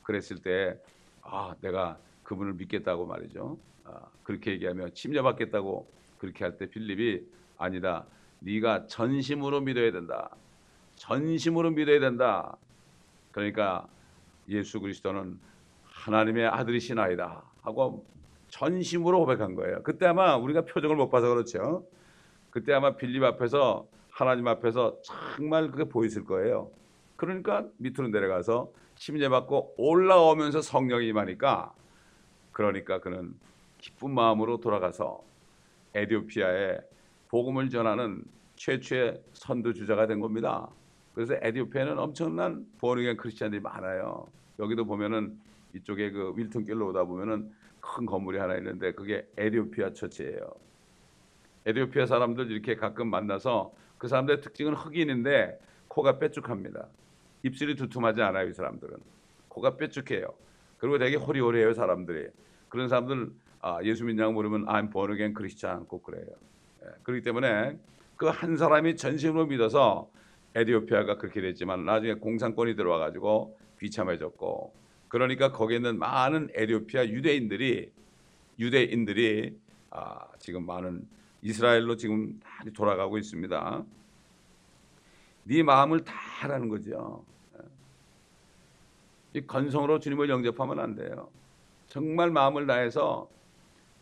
그랬을 0.03 0.39
때 0.43 0.79
아 1.23 1.55
내가 1.61 2.01
그분을 2.25 2.55
믿겠다고 2.55 3.07
말이죠. 3.07 3.59
아, 3.85 4.11
그렇게 4.25 4.53
얘기하며 4.53 4.91
침례받겠다고 4.91 5.93
그렇게 6.19 6.45
할 6.45 6.59
때 6.59 6.69
빌립이 6.71 7.27
아니다. 7.59 8.07
네가 8.41 8.87
전심으로 8.89 9.61
믿어야 9.63 9.93
된다. 9.93 10.37
전심으로 10.97 11.73
믿어야 11.73 12.01
된다. 12.01 12.57
그러니까 13.39 13.87
예수 14.49 14.81
그리스도는 14.81 15.39
하나님의 15.85 16.49
아들이시나이다 16.49 17.45
하고 17.63 18.05
전심으로 18.49 19.21
고백한 19.21 19.55
거예요. 19.55 19.83
그때 19.85 20.07
아마 20.07 20.37
우리가 20.37 20.63
표정을 20.63 20.97
못 20.97 21.09
봐서 21.09 21.29
그렇죠. 21.29 21.87
그때 22.51 22.73
아마 22.73 22.97
빌립 22.97 23.23
앞에서 23.23 23.87
하나님 24.11 24.49
앞에서 24.49 24.97
정말 25.05 25.71
그게 25.71 25.85
보였을 25.85 26.25
거예요. 26.25 26.71
그러니까 27.15 27.65
밑으로 27.77 28.09
내려가서 28.09 28.73
침례받고 28.97 29.75
올라오면서 29.77 30.61
성령이 30.61 31.07
임하니까 31.09 31.73
그러니까 32.51 32.99
그는 32.99 33.35
기쁜 33.79 34.13
마음으로 34.15 34.59
돌아가서 34.59 35.23
에디오피아에 35.95 36.79
복음을 37.29 37.71
전하는 37.71 38.25
최초의 38.57 39.23
선두 39.33 39.75
주자가 39.75 40.09
된 40.09 40.19
겁니다. 40.19 40.69
그래서 41.19 41.35
에디오피아는 41.43 41.99
엄청난 41.99 42.65
보어닝 42.79 43.17
크리스천들이 43.17 43.61
많아요. 43.61 44.29
여기도 44.61 44.85
보면은 44.85 45.37
이쪽에 45.75 46.13
그 46.13 46.33
윌턴길로 46.37 46.91
오다 46.91 47.03
보면은 47.03 47.51
큰 47.81 48.07
건물이 48.07 48.39
하나 48.39 48.55
있는데 48.59 48.93
그게 48.93 49.27
에디오피아 49.37 49.95
처치예요. 49.95 50.49
에디오피아 51.67 52.07
사람들 52.07 52.53
이렇게 52.53 52.77
가끔 52.77 53.11
만나서 53.11 53.73
그 53.99 54.07
사람들의 54.07 54.43
특징은 54.43 54.75
흑인인데 54.75 55.59
코가 55.89 56.21
뾰족합니다. 56.21 56.87
입술이 57.43 57.75
두툼하지 57.75 58.23
않아요, 58.23 58.47
이 58.47 58.53
사람들은. 58.53 58.97
코가 59.49 59.77
뾰족해요. 59.77 60.33
그리고 60.79 60.99
되게 60.99 61.17
호리호리해요, 61.17 61.75
사람들이. 61.75 62.29
그런 62.69 62.89
사람들 62.89 63.33
아, 63.61 63.81
예수 63.83 64.05
믿냐고 64.05 64.35
물으면 64.35 64.67
I'm 64.67 64.93
born 64.93 65.15
again 65.15 65.35
크리스찬 65.35 65.85
꼭 65.87 66.05
그래요. 66.05 66.29
예, 66.85 66.91
그렇기 67.03 67.23
때문에 67.23 67.77
그 68.15 68.27
한 68.27 68.57
사람이 68.57 68.95
전심으로 68.95 69.47
믿어서 69.47 70.09
에디오피아가 70.59 71.19
그렇게 71.19 71.41
됐지만 71.41 71.85
나중에 71.85 72.15
공산권이 72.15 72.77
들어와 72.77 72.99
가지고 72.99 73.59
비참해졌고 73.79 74.75
그러니까 75.09 75.53
거기에 75.53 75.77
있는 75.77 75.99
많은 75.99 76.51
에디오피아 76.55 77.07
유대인들이 77.07 77.91
유대인들이 78.59 79.59
아, 79.91 80.27
지금 80.39 80.67
많은 80.67 81.07
이스라엘로 81.43 81.97
지금 81.97 82.41
많이 82.45 82.73
돌아가고 82.73 83.19
있습니다. 83.19 83.85
네 85.45 85.63
마음을 85.63 86.05
다 86.05 86.13
하라는 86.15 86.69
거죠. 86.69 87.25
이 89.35 89.47
건성으로 89.47 90.01
주님을 90.01 90.29
영접하면 90.29 90.81
안 90.81 90.95
돼요. 90.95 91.31
정말 91.87 92.31
마음을 92.31 92.67
다해서 92.67 93.31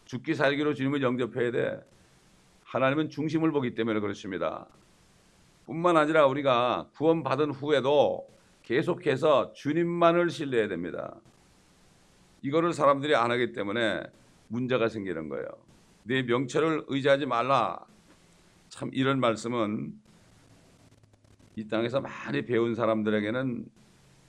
죽기 0.07 0.35
살기로 0.35 0.75
주님을 0.75 1.03
영접해야 1.03 1.51
돼. 1.51 1.81
하나님은 2.65 3.11
중심을 3.11 3.53
보기 3.53 3.75
때문에 3.75 4.01
그렇습니다. 4.01 4.67
뿐만 5.67 5.97
아니라 5.97 6.27
우리가 6.27 6.89
구원받은 6.95 7.51
후에도 7.51 8.27
계속해서 8.63 9.53
주님만을 9.53 10.31
신뢰해야 10.31 10.69
됩니다. 10.69 11.21
이거를 12.43 12.73
사람들이 12.73 13.15
안 13.15 13.31
하기 13.33 13.53
때문에 13.53 14.03
문제가 14.49 14.89
생기는 14.89 15.29
거예요. 15.29 15.47
내 16.05 16.23
명철을 16.23 16.85
의지하지 16.87 17.27
말라. 17.27 17.85
참 18.69 18.91
이런 18.93 19.19
말씀은 19.19 19.93
이 21.57 21.67
땅에서 21.67 22.01
많이 22.01 22.45
배운 22.45 22.75
사람들에게는 22.75 23.67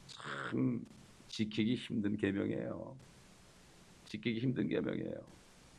참 0.07 0.85
지키기 1.27 1.75
힘든 1.75 2.17
계명이에요. 2.17 2.95
지키기 4.05 4.39
힘든 4.39 4.67
계명이에요. 4.67 5.15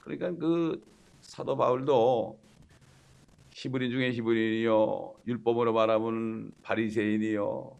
그러니까 0.00 0.30
그 0.32 0.80
사도 1.20 1.56
바울도 1.56 2.38
히브리 3.58 3.90
중에 3.90 4.12
히브리이요 4.12 5.14
율법으로 5.26 5.74
바라보는 5.74 6.52
바리새인이요 6.62 7.76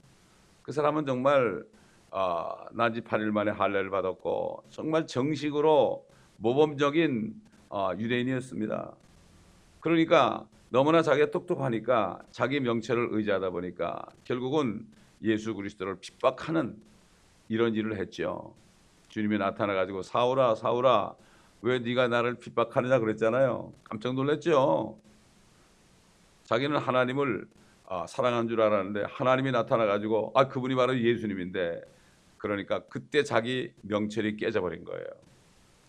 그 0.63 0.73
사람은 0.73 1.07
정말 1.07 1.65
아, 2.11 2.67
난지 2.73 3.01
8일 3.01 3.31
만에 3.31 3.53
할례를 3.53 3.89
받았고 3.91 4.65
정말 4.71 5.07
정식으로 5.07 6.05
모범적인 6.39 7.35
아, 7.71 7.95
유대인이었습니다. 7.97 8.93
그러니까 9.79 10.49
너무나 10.71 11.01
자기가 11.01 11.31
똑똑하니까 11.31 12.19
자기 12.33 12.59
명체를 12.59 13.11
의지하다 13.13 13.51
보니까 13.51 14.05
결국은 14.25 14.85
예수 15.23 15.55
그리스도를 15.55 16.01
핍박하는 16.01 16.77
이런 17.49 17.77
일을 17.77 17.99
했죠. 17.99 18.53
주님이 19.11 19.39
나타나 19.39 19.75
가지고 19.75 20.03
사울아 20.03 20.57
사울아 20.57 21.15
왜 21.63 21.79
네가 21.79 22.09
나를 22.09 22.35
핍박하느냐 22.35 22.99
그랬잖아요. 22.99 23.73
깜짝 23.85 24.15
놀랐죠. 24.15 24.99
자기는 26.49 26.79
하나님을 26.79 27.47
아, 27.85 28.07
사랑한 28.07 28.49
줄 28.49 28.63
알았는데 28.63 29.05
하나님이 29.11 29.51
나타나 29.51 29.85
가지고 29.85 30.33
아 30.35 30.49
그분이 30.49 30.75
바로 30.77 30.99
예수님인데 30.99 31.83
그러니까 32.39 32.81
그때 32.89 33.23
자기 33.23 33.71
명철이 33.83 34.39
깨져버린 34.39 34.85
거예요. 34.87 35.05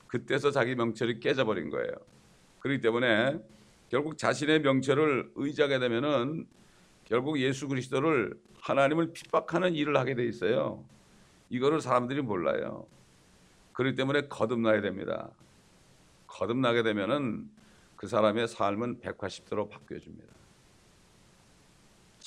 그때서 0.07 0.51
자기 0.51 0.75
명철이 0.75 1.21
깨져버린 1.21 1.69
거예요. 1.69 1.93
그렇기 2.59 2.81
때문에 2.81 3.39
결국 3.87 4.17
자신의 4.17 4.59
명철을 4.59 5.31
의지하게 5.35 5.79
되면은 5.79 6.45
결국 7.05 7.39
예수 7.39 7.69
그리스도를 7.69 8.37
하나님을 8.59 9.13
핍박하는 9.13 9.75
일을 9.75 9.95
하게 9.95 10.13
돼 10.13 10.25
있어요. 10.25 10.83
이거를 11.49 11.79
사람들이 11.79 12.21
몰라요. 12.21 12.85
그렇기 13.71 13.95
때문에 13.95 14.27
거듭나야 14.27 14.81
됩니다. 14.81 15.29
거듭나게 16.27 16.83
되면은 16.83 17.49
그 17.95 18.07
사람의 18.07 18.49
삶은 18.49 18.99
180도로 18.99 19.69
바뀌어집니다. 19.69 20.39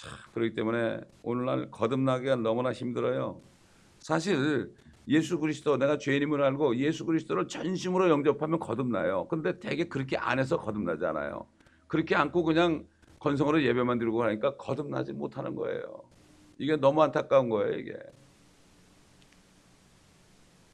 참, 0.02 0.10
그렇기 0.34 0.54
때문에 0.56 1.00
오늘날 1.22 1.70
거듭나기가 1.70 2.34
너무나 2.36 2.72
힘들어요. 2.72 3.40
사실 4.00 4.74
예수 5.06 5.38
그리스도 5.38 5.76
내가 5.76 5.96
죄인임을 5.96 6.42
알고 6.42 6.76
예수 6.76 7.04
그리스도를 7.06 7.46
전심으로 7.46 8.08
영접하면 8.08 8.58
거듭나요. 8.58 9.28
근데 9.28 9.60
되게 9.60 9.84
그렇게 9.84 10.16
안 10.16 10.40
해서 10.40 10.56
거듭나잖아요. 10.58 11.46
그렇게 11.86 12.16
안고 12.16 12.42
그냥 12.42 12.84
건성으로 13.20 13.62
예배만 13.62 14.00
드리고 14.00 14.24
하니까 14.24 14.56
거듭나지 14.56 15.12
못하는 15.12 15.54
거예요. 15.54 16.02
이게 16.58 16.76
너무 16.76 17.00
안타까운 17.02 17.48
거예요, 17.48 17.78
이게. 17.78 17.96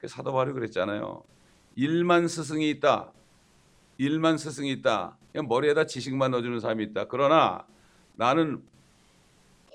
사도 0.07 0.33
바울이 0.33 0.53
그랬잖아요. 0.53 1.23
일만 1.77 2.29
스승이 2.29 2.71
있다. 2.71 3.13
일만 3.99 4.39
스승이 4.39 4.71
있다. 4.73 5.19
그냥 5.33 5.49
머리에다 5.49 5.85
지식만 5.85 6.31
넣어주는 6.31 6.61
사람이 6.61 6.85
있다. 6.85 7.09
그러나 7.09 7.67
나는 8.15 8.63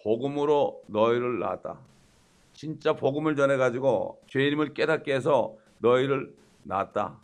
복음으로 0.03 0.83
너희를 0.87 1.39
낳았다. 1.39 1.79
진짜 2.53 2.93
복음을 2.93 3.35
전해가지고 3.35 4.21
죄인임을 4.27 4.73
깨닫게 4.73 5.13
해서 5.13 5.55
너희를 5.79 6.35
낳았다. 6.63 7.17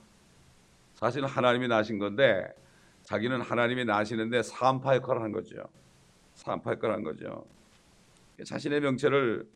사실 0.95 1.25
하나님이 1.25 1.67
낳으신 1.67 1.99
건데 1.99 2.47
자기는 3.03 3.41
하나님이 3.41 3.85
낳으시는데 3.85 4.43
사파 4.43 4.95
역할을 4.95 5.21
한 5.21 5.31
거죠. 5.31 5.57
사파 6.33 6.71
역할을 6.71 6.95
한 6.95 7.03
거죠. 7.03 7.45
자신의 8.43 8.81
명체를 8.81 9.47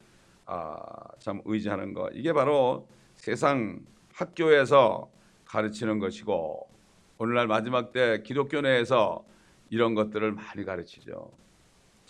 아, 0.46 0.78
참 1.20 1.42
의지하는 1.46 1.94
것. 1.94 2.10
이게 2.14 2.34
바로 2.34 2.88
세상 3.16 3.80
학교에서 4.14 5.10
가르치는 5.46 6.00
것이고 6.00 6.68
오늘날 7.18 7.48
마지막 7.48 7.94
때 7.94 8.22
기독교 8.24 8.60
내에서 8.62 9.24
이런 9.70 9.96
것들을 9.96 10.34
많이 10.34 10.66
가르치죠. 10.66 11.32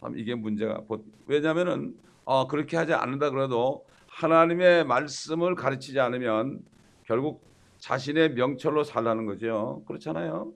참 0.04 0.18
이게 0.18 0.36
문제가 0.36 0.82
왜냐하면은 1.28 1.96
어, 2.26 2.48
그렇게 2.48 2.76
하지 2.76 2.94
않는다 2.94 3.30
그래도 3.30 3.86
하나님의 4.08 4.86
말씀을 4.86 5.56
가르치지 5.56 6.00
않으면 6.00 6.62
결국 7.06 7.42
자신의 7.80 8.34
명철로 8.34 8.84
살라는 8.84 9.26
거죠. 9.26 9.82
그렇잖아요. 9.88 10.52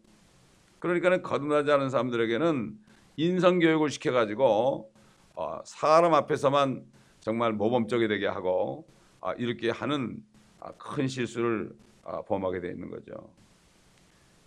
그러니까는 0.80 1.22
거듭나지 1.22 1.72
않은 1.72 1.90
사람들에게는 1.90 2.78
인성 3.16 3.60
교육을 3.60 3.90
시켜가지고 3.90 4.92
어, 5.36 5.60
사람 5.66 6.14
앞에서만 6.14 6.86
정말 7.20 7.54
모범적이 7.54 8.08
되게 8.08 8.28
하고 8.28 8.86
어, 9.22 9.32
이렇게 9.34 9.70
하는 9.70 10.24
아, 10.60 10.72
큰 10.74 11.08
실수를 11.08 11.72
아, 12.04 12.22
범하게 12.22 12.62
되어 12.62 12.72
있는 12.72 12.90
거죠. 12.90 13.14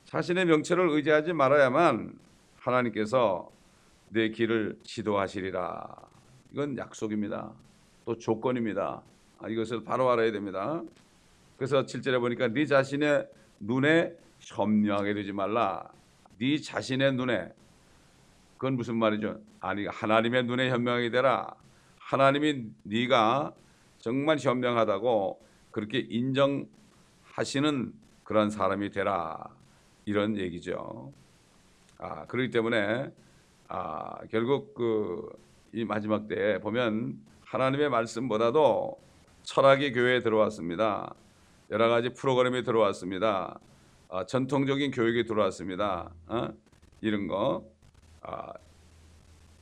자신의 0.04 0.46
명체를 0.46 0.88
의지하지 0.90 1.32
말아야만 1.32 2.18
하나님께서 2.58 3.50
내 4.10 4.28
길을 4.28 4.78
지도하시리라. 4.82 5.86
이건 6.52 6.76
약속입니다. 6.76 7.52
또 8.04 8.18
조건입니다. 8.18 9.02
아, 9.38 9.48
이것을 9.48 9.84
바로 9.84 10.10
알아야 10.10 10.32
됩니다. 10.32 10.82
그래서 11.56 11.84
7절에 11.84 12.18
보니까 12.18 12.48
네 12.48 12.66
자신의 12.66 13.28
눈에 13.60 14.12
현명하게 14.40 15.14
되지 15.14 15.32
말라. 15.32 15.88
네 16.38 16.58
자신의 16.58 17.14
눈에 17.14 17.52
그건 18.56 18.76
무슨 18.76 18.96
말이죠? 18.96 19.40
아니 19.60 19.86
하나님의 19.86 20.44
눈에 20.44 20.70
현명하게 20.70 21.10
되라. 21.10 21.54
하나님이 21.98 22.64
네가 22.82 23.54
정말 23.98 24.38
현명하다고 24.38 25.40
그렇게 25.70 25.98
인정 26.08 26.66
하시는 27.22 27.92
그런 28.24 28.50
사람이 28.50 28.90
되라 28.90 29.44
이런 30.04 30.36
얘기죠. 30.36 31.12
아 31.98 32.26
그렇기 32.26 32.50
때문에 32.50 33.12
아 33.70 34.18
결국 34.30 34.74
그 34.74 35.50
이 35.72 35.84
마지막 35.84 36.26
때에 36.26 36.58
보면 36.58 37.16
하나님의 37.44 37.90
말씀보다도 37.90 38.98
철학이 39.42 39.92
교회에 39.92 40.20
들어왔습니다. 40.20 41.14
여러 41.70 41.88
가지 41.88 42.08
프로그램이 42.08 42.64
들어왔습니다. 42.64 43.58
아, 44.08 44.26
전통적인 44.26 44.90
교육이 44.90 45.24
들어왔습니다. 45.26 46.10
어? 46.26 46.48
이런 47.00 47.28
거 47.28 47.64
아, 48.22 48.52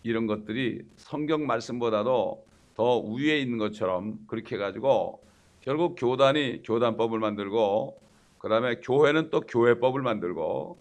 이런 0.03 0.27
것들이 0.27 0.83
성경 0.97 1.47
말씀보다도 1.47 2.47
더 2.75 2.99
위에 3.01 3.38
있는 3.38 3.59
것처럼 3.59 4.18
그렇게 4.27 4.55
해가지고 4.55 5.23
결국 5.61 5.97
교단이 5.99 6.62
교단법을 6.62 7.18
만들고 7.18 8.01
그 8.38 8.49
다음에 8.49 8.77
교회는 8.77 9.29
또 9.29 9.40
교회법을 9.40 10.01
만들고 10.01 10.79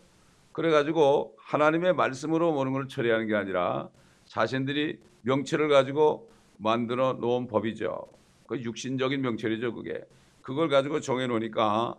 그래가지고 0.57 1.35
하나님의 1.37 1.93
말씀으로 1.93 2.51
모든 2.51 2.73
걸 2.73 2.87
처리하는 2.87 3.27
게 3.27 3.35
아니라 3.35 3.89
자신들이 4.25 4.97
명체를 5.21 5.69
가지고 5.69 6.31
만들어 6.57 7.13
놓은 7.13 7.45
법이죠. 7.45 8.07
그 8.47 8.59
육신적인 8.63 9.21
명체이죠, 9.21 9.75
그게. 9.75 10.03
그걸 10.41 10.67
가지고 10.67 10.99
정해 10.99 11.27
놓으니까 11.27 11.93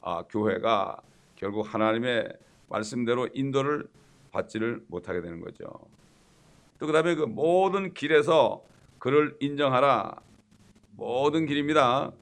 아, 0.00 0.22
교회가 0.28 0.98
결국 1.34 1.74
하나님의 1.74 2.28
말씀대로 2.68 3.28
인도를 3.34 3.88
받지를 4.30 4.84
못하게 4.86 5.20
되는 5.20 5.40
거죠. 5.40 5.64
또 6.78 6.86
그다음에 6.86 7.16
그 7.16 7.22
모든 7.22 7.94
길에서 7.94 8.62
그를 9.00 9.36
인정하라. 9.40 10.14
모든 10.92 11.46
길입니다. 11.46 12.12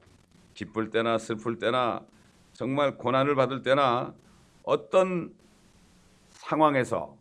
기쁠 0.55 0.89
때나 0.89 1.19
슬플 1.19 1.59
때나 1.59 2.01
정말 2.53 2.97
고난을 2.97 3.35
받을 3.35 3.61
때나 3.61 4.15
어떤 4.63 5.35
상황에서 6.43 7.15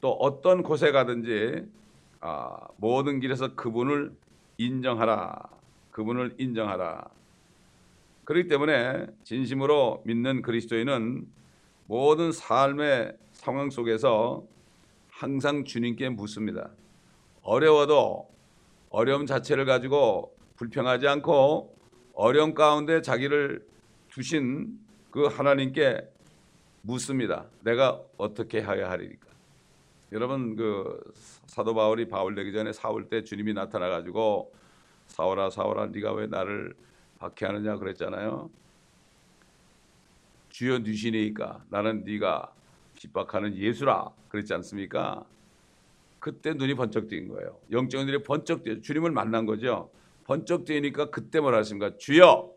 또 0.00 0.12
어떤 0.12 0.62
곳에 0.62 0.92
가든지 0.92 1.66
아, 2.20 2.56
모든 2.76 3.20
길에서 3.20 3.54
그분을 3.54 4.12
인정하라. 4.58 5.42
그분을 5.90 6.36
인정하라. 6.38 7.04
그렇기 8.24 8.48
때문에 8.48 9.06
진심으로 9.24 10.02
믿는 10.04 10.42
그리스도인은 10.42 11.26
모든 11.86 12.30
삶의 12.30 13.16
상황 13.32 13.70
속에서 13.70 14.44
항상 15.10 15.64
주님께 15.64 16.10
묻습니다. 16.10 16.70
어려워도 17.42 18.28
어려움 18.90 19.26
자체를 19.26 19.64
가지고 19.64 20.36
불평하지 20.56 21.08
않고 21.08 21.76
어려움 22.14 22.54
가운데 22.54 23.02
자기를 23.02 23.66
두신 24.10 24.78
그 25.10 25.26
하나님께 25.26 26.08
묻습니다. 26.82 27.46
내가 27.62 28.00
어떻게 28.16 28.60
하야 28.60 28.90
하리까? 28.90 29.28
여러분 30.12 30.56
그 30.56 31.00
사도 31.46 31.74
바울이 31.74 32.08
바울 32.08 32.34
되기 32.34 32.52
전에 32.52 32.72
사울 32.72 33.08
때 33.08 33.24
주님이 33.24 33.54
나타나 33.54 33.88
가지고 33.88 34.52
사울아 35.06 35.50
사울아 35.50 35.86
네가 35.86 36.12
왜 36.12 36.26
나를 36.26 36.74
박해하느냐 37.18 37.76
그랬잖아요. 37.76 38.50
주여 40.50 40.80
누시니까 40.80 41.64
나는 41.70 42.04
네가 42.04 42.52
핍박하는 42.96 43.56
예수라 43.56 44.10
그랬지 44.28 44.52
않습니까? 44.54 45.24
그때 46.18 46.52
눈이 46.52 46.74
번쩍 46.74 47.08
뜨인 47.08 47.28
거예요. 47.28 47.56
영적인 47.70 48.06
눈이 48.06 48.22
번쩍 48.22 48.62
뜨 48.62 48.82
주님을 48.82 49.10
만난 49.12 49.46
거죠. 49.46 49.90
번쩍 50.24 50.64
뜨니까 50.64 51.10
그때 51.10 51.40
뭐라 51.40 51.58
하십니까? 51.58 51.96
주여 51.96 52.52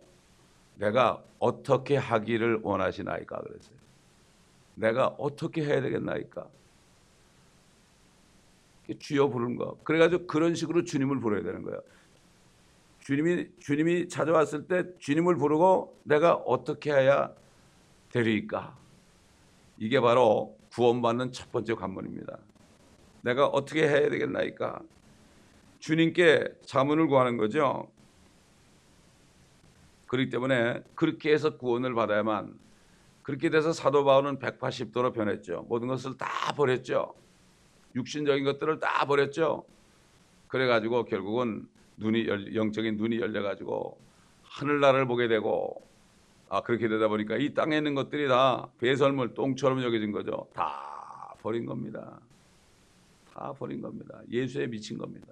내가 0.75 1.23
어떻게 1.39 1.95
하기를 1.95 2.59
원하시나이까 2.63 3.41
그랬어요. 3.41 3.84
내가 4.75 5.07
어떻게 5.07 5.63
해야 5.63 5.81
되겠나이까? 5.81 6.47
주여 8.99 9.29
부르는 9.29 9.55
거. 9.55 9.77
그래가지고 9.83 10.27
그런 10.27 10.53
식으로 10.53 10.83
주님을 10.83 11.19
부르야 11.19 11.43
되는 11.43 11.63
거예요. 11.63 11.81
주님이 12.99 13.49
주님이 13.59 14.09
찾아왔을 14.09 14.67
때 14.67 14.83
주님을 14.99 15.37
부르고 15.37 15.99
내가 16.03 16.33
어떻게 16.35 16.91
해야 16.91 17.31
되리까? 18.09 18.77
이게 19.77 19.99
바로 19.99 20.57
구원받는 20.71 21.31
첫 21.31 21.51
번째 21.51 21.75
관문입니다. 21.75 22.37
내가 23.21 23.47
어떻게 23.47 23.87
해야 23.87 24.09
되겠나이까? 24.09 24.81
주님께 25.79 26.47
자문을 26.65 27.07
구하는 27.07 27.37
거죠. 27.37 27.91
그렇기 30.07 30.29
때문에 30.29 30.83
그렇게 30.95 31.33
해서 31.33 31.57
구원을 31.57 31.93
받아야만 31.93 32.57
그렇게 33.25 33.49
돼서 33.49 33.73
사도 33.73 34.05
바울은 34.05 34.37
180도로 34.37 35.11
변했죠. 35.11 35.65
모든 35.67 35.87
것을 35.87 36.15
다 36.15 36.53
버렸죠. 36.55 37.15
육신적인 37.95 38.43
것들을 38.43 38.79
다 38.79 39.03
버렸죠. 39.05 39.65
그래가지고 40.47 41.05
결국은 41.05 41.67
눈이 41.97 42.27
열, 42.27 42.53
영적인 42.53 42.97
눈이 42.97 43.19
열려가지고 43.19 43.97
하늘나라를 44.43 45.07
보게 45.07 45.27
되고 45.27 45.81
아 46.49 46.61
그렇게 46.61 46.87
되다 46.87 47.07
보니까 47.07 47.37
이 47.37 47.55
땅에 47.55 47.77
있는 47.77 47.95
것들이 47.95 48.27
다 48.27 48.67
배설물 48.77 49.33
똥처럼 49.33 49.81
여겨진 49.81 50.11
거죠. 50.11 50.47
다 50.53 51.33
버린 51.41 51.65
겁니다. 51.65 52.19
다 53.33 53.51
버린 53.53 53.81
겁니다. 53.81 54.19
예수에 54.29 54.67
미친 54.67 54.99
겁니다. 54.99 55.25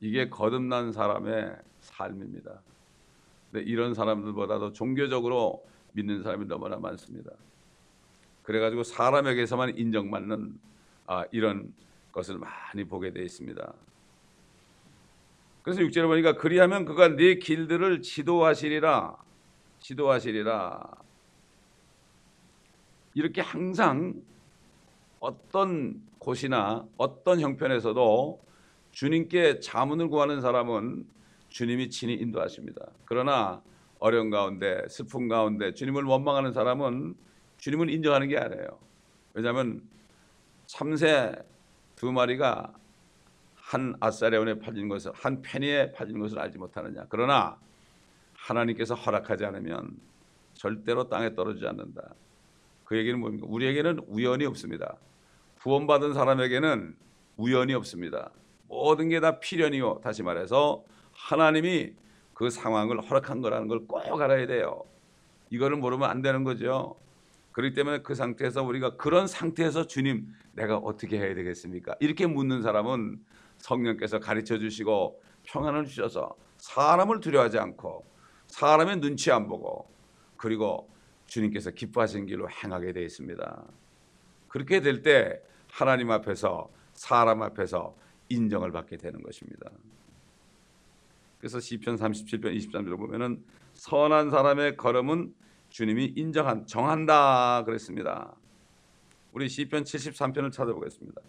이게 0.00 0.30
거듭난 0.30 0.90
사람의 0.90 1.54
삶입니다. 1.80 2.62
근데 3.52 3.66
이런 3.70 3.92
사람들보다도 3.92 4.72
종교적으로 4.72 5.62
믿는 5.94 6.22
사람이 6.22 6.46
너무나 6.46 6.76
많습니다. 6.76 7.30
그래가지고 8.42 8.82
사람에게서만 8.84 9.78
인정받는 9.78 10.58
아, 11.06 11.24
이런 11.32 11.72
것을 12.12 12.38
많이 12.38 12.84
보게 12.84 13.12
되어 13.12 13.22
있습니다. 13.22 13.74
그래서 15.62 15.80
6절에 15.80 16.06
보니까 16.06 16.36
그리하면 16.36 16.84
그가 16.84 17.08
네 17.16 17.36
길들을 17.36 18.02
지도하시리라 18.02 19.16
지도하시리라 19.80 20.90
이렇게 23.14 23.40
항상 23.40 24.22
어떤 25.20 26.02
곳이나 26.18 26.86
어떤 26.98 27.40
형편에서도 27.40 28.42
주님께 28.92 29.60
자문을 29.60 30.08
구하는 30.08 30.40
사람은 30.40 31.06
주님이 31.48 31.88
친히 31.88 32.14
인도하십니다. 32.14 32.86
그러나 33.04 33.62
어려운 34.04 34.28
가운데 34.28 34.86
슬픔 34.86 35.28
가운데 35.28 35.72
주님을 35.72 36.04
원망하는 36.04 36.52
사람은 36.52 37.14
주님을 37.56 37.88
인정하는 37.88 38.28
게 38.28 38.36
아니에요. 38.36 38.78
왜냐하면 39.32 39.82
참새 40.66 41.34
두 41.96 42.12
마리가 42.12 42.74
한 43.54 43.94
아사레온에 44.00 44.58
팔린 44.58 44.88
것을 44.88 45.10
한 45.14 45.40
페니에 45.40 45.92
팔린 45.92 46.18
것을 46.18 46.38
알지 46.38 46.58
못하느냐. 46.58 47.06
그러나 47.08 47.58
하나님께서 48.34 48.94
허락하지 48.94 49.46
않으면 49.46 49.96
절대로 50.52 51.08
땅에 51.08 51.34
떨어지지 51.34 51.66
않는다. 51.66 52.14
그 52.84 52.98
얘기는 52.98 53.18
뭡니까? 53.18 53.46
우리에게는 53.48 54.00
우연이 54.06 54.44
없습니다. 54.44 54.98
구원받은 55.62 56.12
사람에게는 56.12 56.94
우연이 57.38 57.72
없습니다. 57.72 58.32
모든 58.68 59.08
게 59.08 59.18
다 59.20 59.40
필연이요. 59.40 60.00
다시 60.04 60.22
말해서 60.22 60.84
하나님이 61.12 61.94
그 62.34 62.50
상황을 62.50 63.00
허락한 63.00 63.40
거라는 63.40 63.68
걸 63.68 63.86
꼭 63.86 64.20
알아야 64.20 64.46
돼요. 64.46 64.84
이거를 65.50 65.76
모르면 65.76 66.08
안 66.10 66.22
되는 66.22 66.44
거죠. 66.44 66.96
그렇기 67.52 67.74
때문에 67.74 68.02
그 68.02 68.14
상태에서 68.14 68.62
우리가 68.64 68.96
그런 68.96 69.26
상태에서 69.26 69.86
주님 69.86 70.26
내가 70.52 70.76
어떻게 70.78 71.18
해야 71.18 71.34
되겠습니까? 71.34 71.94
이렇게 72.00 72.26
묻는 72.26 72.62
사람은 72.62 73.24
성령께서 73.58 74.18
가르쳐 74.18 74.58
주시고 74.58 75.22
평안을 75.44 75.84
주셔서 75.86 76.34
사람을 76.58 77.20
두려워하지 77.20 77.58
않고 77.58 78.04
사람의 78.48 79.00
눈치 79.00 79.30
안 79.30 79.46
보고 79.46 79.88
그리고 80.36 80.90
주님께서 81.26 81.70
기뻐하시는 81.70 82.26
길로 82.26 82.48
행하게 82.50 82.92
되어 82.92 83.04
있습니다. 83.04 83.64
그렇게 84.48 84.80
될 84.80 85.02
때 85.02 85.40
하나님 85.70 86.10
앞에서 86.10 86.70
사람 86.94 87.42
앞에서 87.42 87.96
인정을 88.28 88.72
받게 88.72 88.96
되는 88.96 89.22
것입니다. 89.22 89.70
그래서 91.44 91.60
시편 91.60 91.96
37편 91.96 92.56
23절을 92.56 92.96
보면은 92.96 93.44
선한 93.74 94.30
사람의 94.30 94.78
걸음은 94.78 95.34
주님이 95.68 96.14
인정한 96.16 96.66
정한다 96.66 97.64
그랬습니다. 97.66 98.34
우리 99.30 99.50
시편 99.50 99.84
73편을 99.84 100.50
찾아보겠습니다. 100.50 101.20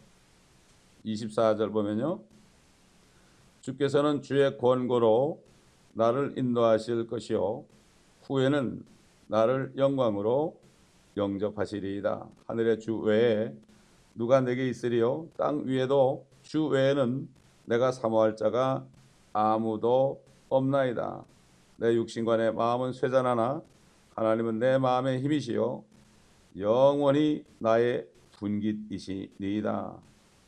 24절 1.05 1.73
보면요. 1.73 2.21
주께서는 3.59 4.21
주의 4.21 4.57
권고로 4.57 5.43
나를 5.91 6.35
인도하실 6.37 7.07
것이요 7.07 7.65
후에는 8.21 8.85
나를 9.27 9.73
영광으로 9.75 10.57
영접하시리이다. 11.17 12.25
하늘의 12.47 12.79
주 12.79 12.99
외에 12.99 13.53
누가 14.13 14.39
내게 14.39 14.69
있으리요? 14.69 15.27
땅 15.35 15.63
위에도 15.65 16.25
주 16.41 16.67
외에는 16.67 17.27
내가 17.65 17.91
사모할 17.91 18.37
자가 18.37 18.85
아무도 19.35 20.23
없나이다. 20.47 21.25
내 21.75 21.93
육신과 21.93 22.37
내 22.37 22.51
마음은 22.51 22.93
쇠잔하나 22.93 23.61
하나님은 24.15 24.59
내 24.59 24.77
마음의 24.77 25.19
힘이시요 25.19 25.83
영원히 26.57 27.43
나의 27.59 28.07
분깃이시니이다. 28.37 29.97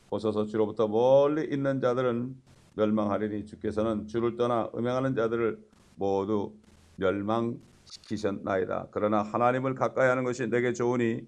보소서 0.08 0.46
주로부터 0.46 0.88
멀리 0.88 1.52
있는 1.52 1.82
자들은 1.82 2.34
멸망하리니 2.76 3.44
주께서는 3.44 4.06
주를 4.06 4.36
떠나 4.36 4.70
음행하는 4.74 5.14
자들을 5.14 5.58
모두 5.96 6.54
멸망시키셨나이다. 6.96 8.86
그러나 8.90 9.22
하나님을 9.22 9.74
가까이 9.74 10.08
하는 10.08 10.24
것이 10.24 10.48
내게 10.48 10.72
좋으니 10.72 11.26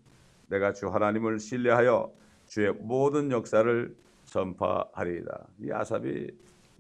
내가 0.49 0.73
주 0.73 0.89
하나님을 0.89 1.39
신뢰하여 1.39 2.11
주의 2.47 2.73
모든 2.73 3.31
역사를 3.31 3.95
전파하리이다. 4.25 5.47
이 5.63 5.71
아삽이 5.73 6.29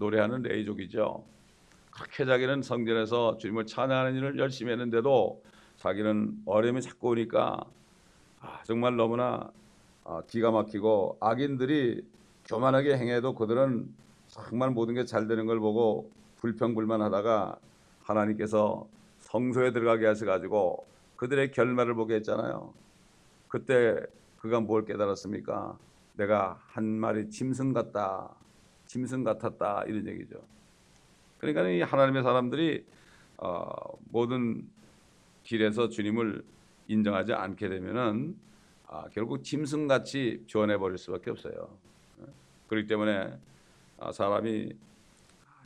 노래하는 0.00 0.42
레이족이죠. 0.42 1.24
그렇게 1.92 2.24
자기는 2.24 2.62
성전에서 2.62 3.36
주님을 3.36 3.66
찬양하는 3.66 4.16
일을 4.16 4.38
열심히 4.38 4.72
했는데도 4.72 5.42
자기는 5.76 6.42
어려움이 6.46 6.80
자꾸 6.82 7.10
오니까 7.10 7.60
아, 8.40 8.62
정말 8.64 8.96
너무나 8.96 9.50
아, 10.04 10.22
기가 10.26 10.50
막히고 10.50 11.18
악인들이 11.20 12.02
교만하게 12.46 12.96
행해도 12.96 13.34
그들은 13.34 13.94
정말 14.28 14.70
모든 14.70 14.94
게 14.94 15.04
잘 15.04 15.28
되는 15.28 15.44
걸 15.46 15.60
보고 15.60 16.10
불평불만하다가 16.36 17.58
하나님께서 18.02 18.86
성소에 19.18 19.72
들어가게 19.72 20.06
하셔가지고 20.06 20.86
그들의 21.16 21.50
결말을 21.52 21.94
보게 21.94 22.14
했잖아요. 22.16 22.72
그때 23.48 24.00
그가 24.38 24.60
뭘 24.60 24.86
깨달았습니까? 24.86 25.78
내가 26.14 26.58
한 26.68 26.84
마리 26.86 27.28
짐승 27.28 27.74
같다, 27.74 28.34
짐승 28.90 29.22
같았다 29.22 29.84
이런 29.86 30.04
얘기죠. 30.08 30.42
그러니까 31.38 31.68
이 31.68 31.80
하나님의 31.80 32.24
사람들이 32.24 32.84
어, 33.36 33.62
모든 34.10 34.68
길에서 35.44 35.88
주님을 35.88 36.44
인정하지 36.88 37.32
않게 37.32 37.68
되면은 37.68 38.36
아, 38.88 39.04
결국 39.12 39.44
짐승같이 39.44 40.44
변해 40.50 40.76
버릴 40.76 40.98
수밖에 40.98 41.30
없어요. 41.30 41.78
그렇기 42.66 42.88
때문에 42.88 43.38
아, 44.00 44.10
사람이 44.10 44.72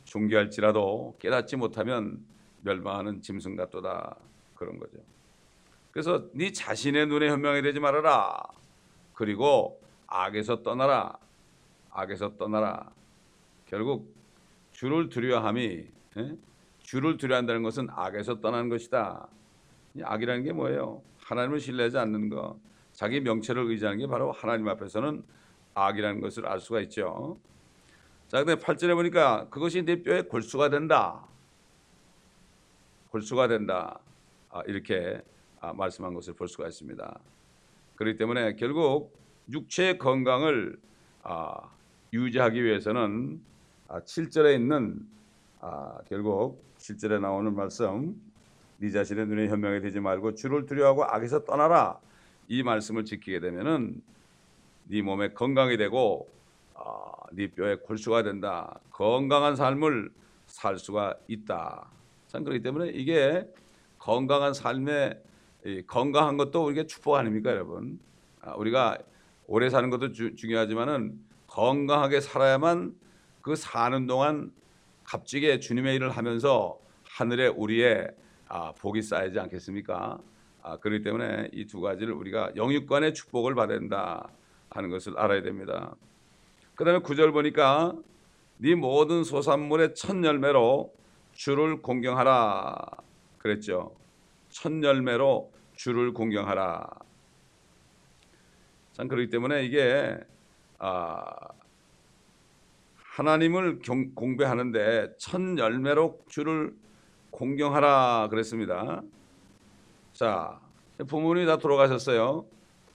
존귀할지라도 0.03 1.15
깨닫지 1.17 1.55
못하면 1.55 2.23
멸망하는 2.61 3.23
짐승 3.23 3.55
같도다 3.55 4.17
그런 4.53 4.77
거죠. 4.77 4.99
그래서 5.89 6.29
네 6.33 6.51
자신의 6.51 7.07
눈에 7.07 7.29
현명이 7.29 7.63
되지 7.63 7.79
말아라. 7.79 8.43
그리고 9.13 9.81
악에서 10.05 10.61
떠나라. 10.61 11.17
악에서 11.89 12.37
떠나라. 12.37 12.93
결국 13.65 14.13
주를 14.71 15.09
두려워함이 15.09 15.87
예? 16.17 16.37
주를 16.79 17.17
두려워한다는 17.17 17.63
것은 17.63 17.87
악에서 17.89 18.39
떠나는 18.41 18.69
것이다. 18.69 19.27
악이라는 20.03 20.43
게 20.43 20.53
뭐예요? 20.53 21.01
하나님을 21.17 21.59
신뢰하지 21.59 21.97
않는 21.97 22.29
것, 22.29 22.57
자기 22.93 23.19
명체를 23.19 23.63
의지하는 23.63 23.97
게 23.99 24.07
바로 24.07 24.31
하나님 24.31 24.67
앞에서는 24.67 25.23
악이라는 25.73 26.21
것을 26.21 26.45
알 26.45 26.59
수가 26.59 26.81
있죠. 26.81 27.39
자, 28.27 28.43
근데 28.43 28.61
8절에 28.61 28.93
보니까 28.95 29.47
그것이 29.49 29.83
내 29.83 30.01
뼈에 30.01 30.21
골수가 30.23 30.69
된다. 30.69 31.25
골수가 33.09 33.47
된다. 33.47 33.99
아, 34.49 34.61
이렇게 34.67 35.21
아, 35.59 35.73
말씀한 35.73 36.13
것을 36.13 36.33
볼 36.33 36.47
수가 36.47 36.67
있습니다. 36.67 37.19
그렇기 37.95 38.17
때문에 38.17 38.55
결국 38.55 39.17
육체의 39.51 39.97
건강을 39.97 40.77
아, 41.23 41.71
유지하기 42.13 42.63
위해서는 42.63 43.41
아, 43.41 43.54
7절에 43.87 44.55
있는 44.55 44.99
아, 45.59 45.97
결국 46.07 46.63
7절에 46.77 47.19
나오는 47.19 47.55
말씀 47.55 48.19
네 48.77 48.91
자신의 48.91 49.27
눈에 49.27 49.47
현명이 49.47 49.81
되지 49.81 49.99
말고 49.99 50.35
주를 50.35 50.65
두려워하고 50.65 51.05
악에서 51.05 51.45
떠나라. 51.45 51.99
이 52.47 52.61
말씀을 52.61 53.05
지키게 53.05 53.39
되면은 53.39 54.01
네 54.87 55.01
몸에 55.01 55.29
건강이 55.29 55.77
되고 55.77 56.29
아, 56.73 57.11
네 57.31 57.47
뼈에 57.47 57.75
골수가 57.75 58.23
된다. 58.23 58.79
건강한 58.91 59.55
삶을 59.55 60.11
살 60.47 60.77
수가 60.77 61.15
있다. 61.27 61.89
참 62.27 62.43
그렇기 62.43 62.61
때문에 62.61 62.89
이게 62.89 63.47
건강한 63.97 64.53
삶의 64.53 65.21
건강한 65.87 66.37
것도 66.37 66.65
우리가 66.65 66.83
축복 66.85 67.15
아닙니까 67.15 67.49
여러분? 67.51 67.99
아, 68.41 68.53
우리가 68.55 68.97
오래 69.47 69.69
사는 69.69 69.89
것도 69.89 70.11
주, 70.11 70.35
중요하지만은 70.35 71.19
건강하게 71.47 72.21
살아야만 72.21 72.95
그 73.45 73.55
사는 73.55 74.07
동안 74.07 74.51
값지게 75.03 75.59
주님의 75.59 75.97
일을 75.97 76.09
하면서 76.09 76.79
하늘에 77.03 77.45
우리의 77.45 78.07
아, 78.47 78.71
복이 78.71 79.03
쌓이지 79.03 79.39
않겠습니까? 79.39 80.17
아, 80.63 80.77
그렇기 80.77 81.03
때문에 81.03 81.49
이 81.53 81.67
두 81.67 81.79
가지를 81.79 82.15
우리가 82.15 82.53
영육간의 82.55 83.13
축복을 83.13 83.53
된다 83.67 84.31
하는 84.71 84.89
것을 84.89 85.19
알아야 85.19 85.43
됩니다. 85.43 85.95
그 86.73 86.83
다음에 86.85 86.97
구절 87.01 87.33
보니까 87.33 87.93
네 88.57 88.73
모든 88.73 89.23
소산물의 89.23 89.93
첫 89.93 90.23
열매로 90.23 90.91
주를 91.33 91.83
공경하라 91.83 92.77
그랬죠. 93.37 93.95
첫 94.49 94.71
열매로 94.81 95.51
주를 95.75 96.13
공경하라. 96.13 96.89
참 98.93 99.07
그렇기 99.07 99.29
때문에 99.29 99.65
이게 99.65 100.17
아, 100.79 101.25
하나님을 103.15 103.79
경, 103.79 104.13
공배하는데 104.13 105.15
첫 105.17 105.39
열매로 105.57 106.19
주를 106.27 106.75
공경하라 107.31 108.27
그랬습니다. 108.29 109.01
자, 110.11 110.59
부모님이 111.07 111.45
다 111.45 111.57
돌아가셨어요. 111.57 112.45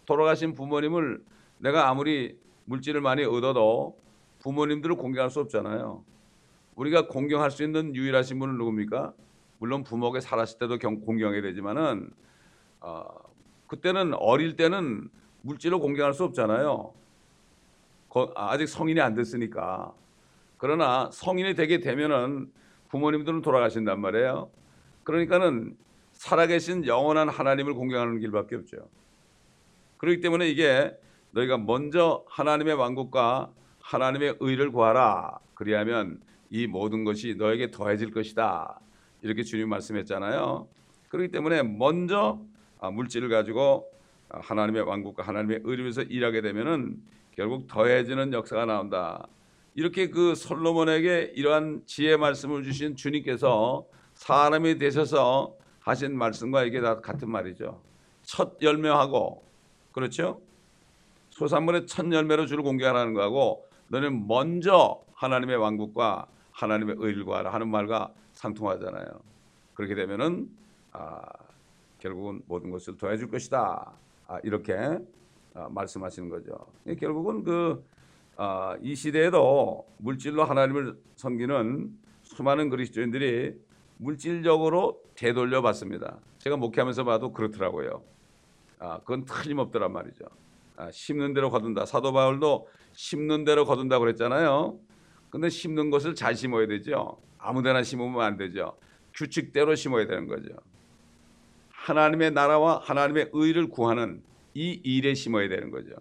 돌아가신 0.05 0.53
부모님을 0.53 1.25
내가 1.57 1.89
아무리 1.89 2.39
물질을 2.67 3.01
많이 3.01 3.25
얻어도 3.25 3.99
부모님들을 4.41 4.97
공경할 4.97 5.31
수 5.31 5.41
없잖아요. 5.41 6.05
우리가 6.75 7.07
공경할 7.07 7.51
수 7.51 7.63
있는 7.63 7.97
유일하신 7.97 8.39
분은 8.41 8.59
누굽니까? 8.59 9.15
물론 9.59 9.85
부모가 9.85 10.21
살았을 10.21 10.59
때도 10.59 10.79
공경해야 10.79 11.41
되지만은 11.41 12.11
어, 12.81 13.07
그때는 13.69 14.13
어릴 14.15 14.57
때는 14.57 15.09
물질로 15.41 15.81
공경할 15.81 16.13
수 16.13 16.25
없잖아요. 16.25 16.93
아직 18.35 18.67
성인이 18.67 19.01
안 19.01 19.15
됐으니까. 19.15 19.95
그러나 20.61 21.09
성인이 21.11 21.55
되게 21.55 21.81
되면은 21.81 22.53
부모님들은 22.91 23.41
돌아가신단 23.41 23.99
말이에요. 23.99 24.51
그러니까는 25.05 25.75
살아계신 26.13 26.87
영원한 26.87 27.31
하나님을 27.31 27.73
공경하는 27.73 28.21
길밖에 28.21 28.57
없죠. 28.57 28.77
그렇기 29.97 30.21
때문에 30.21 30.51
이게 30.51 30.95
너희가 31.31 31.57
먼저 31.57 32.25
하나님의 32.29 32.75
왕국과 32.75 33.51
하나님의 33.81 34.37
의를 34.41 34.71
구하라. 34.71 35.39
그리하면 35.55 36.21
이 36.51 36.67
모든 36.67 37.05
것이 37.05 37.37
너에게 37.39 37.71
더해질 37.71 38.11
것이다. 38.11 38.81
이렇게 39.23 39.43
주님 39.43 39.71
말씀했잖아요. 39.71 40.69
그렇기 41.09 41.31
때문에 41.31 41.63
먼저 41.63 42.39
아, 42.81 42.91
물질을 42.91 43.31
가지고 43.31 43.91
하나님의 44.29 44.83
왕국과 44.83 45.23
하나님의 45.23 45.61
의를 45.65 45.85
위해서 45.85 46.03
일하게 46.03 46.43
되면은 46.43 46.99
결국 47.35 47.67
더해지는 47.67 48.35
역사가 48.35 48.67
나온다. 48.67 49.27
이렇게 49.81 50.11
그 50.11 50.35
솔로몬에게 50.35 51.33
이러한 51.35 51.85
지혜 51.87 52.19
말씀을 52.19 52.65
주신 52.65 52.97
주님께서 52.97 53.87
사람이 54.13 54.77
되셔서 54.77 55.57
하신 55.79 56.19
말씀과 56.19 56.65
이게 56.65 56.83
다 56.83 57.01
같은 57.01 57.31
말이죠. 57.31 57.81
첫 58.23 58.59
열매하고 58.61 59.43
그렇죠? 59.93 60.43
소산물의 61.31 61.87
첫 61.87 62.13
열매로 62.13 62.45
주를 62.45 62.63
공개하라는 62.63 63.15
거하고 63.15 63.67
너는 63.89 64.27
먼저 64.27 65.01
하나님의 65.15 65.57
왕국과 65.57 66.27
하나님의 66.53 66.97
의를 66.99 67.25
구하라 67.25 67.51
하는 67.51 67.71
말과 67.71 68.13
상통하잖아요. 68.35 69.07
그렇게 69.73 69.95
되면은 69.95 70.51
아, 70.93 71.23
결국은 71.99 72.43
모든 72.47 72.71
것을 72.71 72.99
더해줄 72.99 73.31
것이다. 73.31 73.95
아, 74.27 74.41
이렇게 74.43 74.75
아, 75.55 75.69
말씀하시는 75.71 76.29
거죠. 76.29 76.67
결국은 76.99 77.43
그 77.43 77.83
아, 78.43 78.75
이 78.81 78.95
시대에도 78.95 79.87
물질로 79.99 80.45
하나님을 80.45 80.97
섬기는 81.17 81.91
수많은 82.23 82.71
그리스도인들이 82.71 83.53
물질적으로 83.99 85.03
되돌려 85.15 85.61
받습니다. 85.61 86.17
제가 86.39 86.57
목회하면서 86.57 87.05
봐도 87.05 87.35
그렇더라고요. 87.35 88.03
아, 88.79 88.99
그건 89.01 89.27
틀림없더란 89.27 89.93
말이죠. 89.93 90.25
아, 90.79 90.91
심는 90.91 91.35
대로 91.35 91.51
거둔다. 91.51 91.85
사도 91.85 92.15
바울도 92.15 92.67
심는 92.95 93.45
대로 93.45 93.67
거둔다 93.67 93.99
그랬잖아요. 93.99 94.79
근데 95.29 95.51
심는 95.51 95.91
것을 95.91 96.15
잘 96.15 96.35
심어야 96.35 96.67
되죠. 96.67 97.19
아무데나 97.37 97.83
심으면 97.83 98.23
안 98.23 98.39
되죠. 98.39 98.79
규칙대로 99.13 99.75
심어야 99.75 100.07
되는 100.07 100.27
거죠. 100.27 100.55
하나님의 101.73 102.31
나라와 102.31 102.79
하나님의 102.85 103.33
의를 103.35 103.69
구하는 103.69 104.23
이 104.55 104.81
일에 104.83 105.13
심어야 105.13 105.47
되는 105.51 105.71
거죠. 105.71 105.95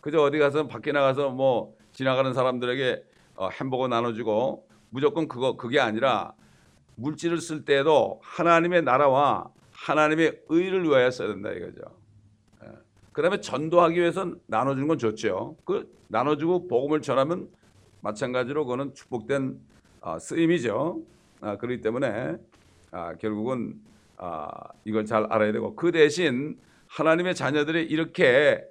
그저 0.00 0.22
어디 0.22 0.38
가서 0.38 0.66
밖에 0.66 0.92
나가서 0.92 1.30
뭐 1.30 1.76
지나가는 1.92 2.32
사람들에게 2.32 3.04
어, 3.36 3.48
햄버거 3.48 3.88
나눠주고 3.88 4.66
무조건 4.90 5.28
그거 5.28 5.56
그게 5.56 5.80
아니라 5.80 6.34
물질을 6.96 7.38
쓸 7.38 7.64
때에도 7.64 8.20
하나님의 8.22 8.82
나라와 8.82 9.50
하나님의 9.72 10.42
의를 10.48 10.84
위하여 10.84 11.10
써야 11.10 11.28
된다 11.28 11.50
이거죠. 11.50 11.80
예. 12.64 12.68
그다음에 13.12 13.40
전도하기 13.40 13.98
위해서 13.98 14.34
나눠주는 14.46 14.86
건 14.88 14.98
좋죠. 14.98 15.56
그 15.64 15.90
나눠주고 16.08 16.68
복음을 16.68 17.00
전하면 17.00 17.48
마찬가지로 18.02 18.64
그거는 18.64 18.94
축복된 18.94 19.58
아, 20.02 20.18
쓰임이죠. 20.18 21.00
아, 21.40 21.56
그렇기 21.56 21.80
때문에 21.80 22.36
아, 22.90 23.14
결국은 23.16 23.80
아, 24.16 24.48
이걸 24.84 25.06
잘 25.06 25.26
알아야 25.30 25.52
되고 25.52 25.74
그 25.76 25.92
대신 25.92 26.58
하나님의 26.88 27.34
자녀들이 27.34 27.84
이렇게 27.84 28.62
아, 28.62 28.70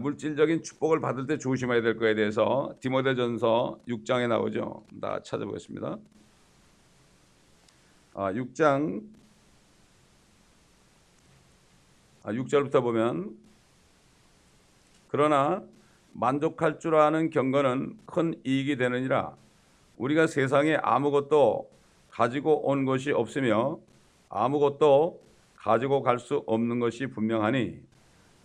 물질적인 0.00 0.62
축복을 0.62 1.00
받을 1.00 1.26
때 1.26 1.38
조심해야 1.38 1.82
될 1.82 1.96
거에 1.96 2.14
대해서 2.14 2.74
디모데전서 2.80 3.78
6장에 3.88 4.28
나오죠. 4.28 4.84
다 5.00 5.20
찾아보겠습니다. 5.22 5.98
아, 8.14 8.32
6장 8.32 9.02
아, 12.24 12.32
6절부터 12.32 12.82
보면 12.82 13.36
그러나 15.08 15.62
만족할 16.12 16.80
줄 16.80 16.96
아는 16.96 17.30
경건은 17.30 17.98
큰 18.06 18.34
이익이 18.44 18.76
되느니라 18.76 19.36
우리가 19.96 20.26
세상에 20.26 20.74
아무것도 20.76 21.70
가지고 22.10 22.68
온 22.68 22.84
것이 22.84 23.12
없으며 23.12 23.78
아무것도 24.28 25.20
가지고 25.54 26.02
갈 26.02 26.18
수 26.18 26.42
없는 26.46 26.80
것이 26.80 27.06
분명하니 27.06 27.80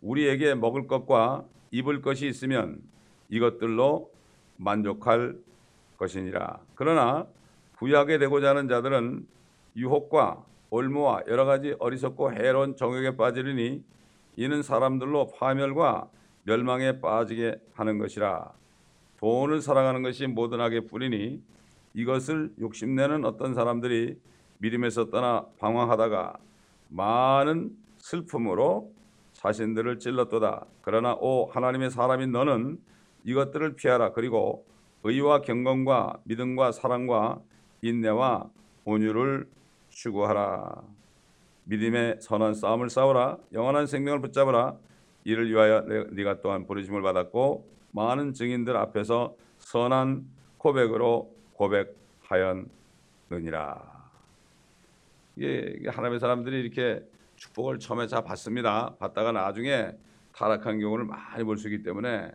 우리에게 0.04 0.54
먹을 0.54 0.88
것과 0.88 1.46
입을 1.72 2.02
것이 2.02 2.28
있으면 2.28 2.80
이것들로 3.30 4.12
만족할 4.58 5.36
것이니라. 5.98 6.60
그러나 6.76 7.26
부유하게 7.78 8.20
되고자 8.20 8.50
하는 8.50 8.68
자들은 8.68 9.26
유혹과 9.76 10.46
올무와 10.70 11.24
여러 11.28 11.46
가지 11.46 11.76
어리석고 11.80 12.34
해로운 12.34 12.76
정욕에 12.76 13.16
빠지리니 13.16 13.84
이는 14.36 14.62
사람들로 14.62 15.32
파멸과 15.32 16.10
멸망에 16.44 17.00
빠지게 17.00 17.56
하는 17.74 17.98
것이라. 17.98 18.52
돈을 19.18 19.62
사랑하는 19.62 20.04
것이 20.04 20.28
모든 20.28 20.60
악의 20.60 20.88
뿌리니 20.88 21.42
이것을 21.94 22.54
욕심내는 22.60 23.24
어떤 23.24 23.54
사람들이 23.54 24.20
믿음에서 24.58 25.10
떠나 25.10 25.46
방황하다가 25.60 26.38
많은 26.89 27.76
슬픔으로 27.98 28.92
자신들을 29.44 30.00
찔렀도다. 30.00 30.66
그러나 30.82 31.14
오 31.20 31.48
하나님의 31.48 31.92
사람인 31.92 32.32
너는 32.32 32.80
이것들을 33.26 33.76
피하라. 33.76 34.14
그리고 34.14 34.66
의와 35.04 35.42
경건과 35.42 36.20
믿음과 36.24 36.72
사랑과 36.72 37.42
인내와 37.82 38.50
온유를 38.86 39.50
추구하라. 39.90 40.82
믿음의 41.66 42.20
선한 42.22 42.54
싸움을 42.54 42.90
싸우라. 42.90 43.38
영원한 43.52 43.86
생명을 43.86 44.22
붙잡으라. 44.22 44.78
이를 45.26 45.50
위하여 45.50 45.82
네가 45.82 46.40
또한 46.42 46.66
부르심을 46.66 47.02
받았고 47.02 47.68
많은 47.92 48.34
증인들 48.34 48.78
앞에서 48.78 49.36
선한 49.58 50.26
고백으로 50.58 51.34
고백하였느니라. 51.54 52.64
이게 55.36 55.82
하나님의 55.90 56.20
사람들이 56.22 56.62
이렇게 56.62 57.06
축복을 57.44 57.80
처음에 57.80 58.08
잘 58.08 58.24
받습니다. 58.24 58.96
받다가 59.00 59.32
나중에 59.32 59.92
타락한 60.32 60.80
경우를 60.80 61.06
많이 61.06 61.44
볼 61.44 61.58
수 61.58 61.70
있기 61.70 61.84
때문에 61.84 62.32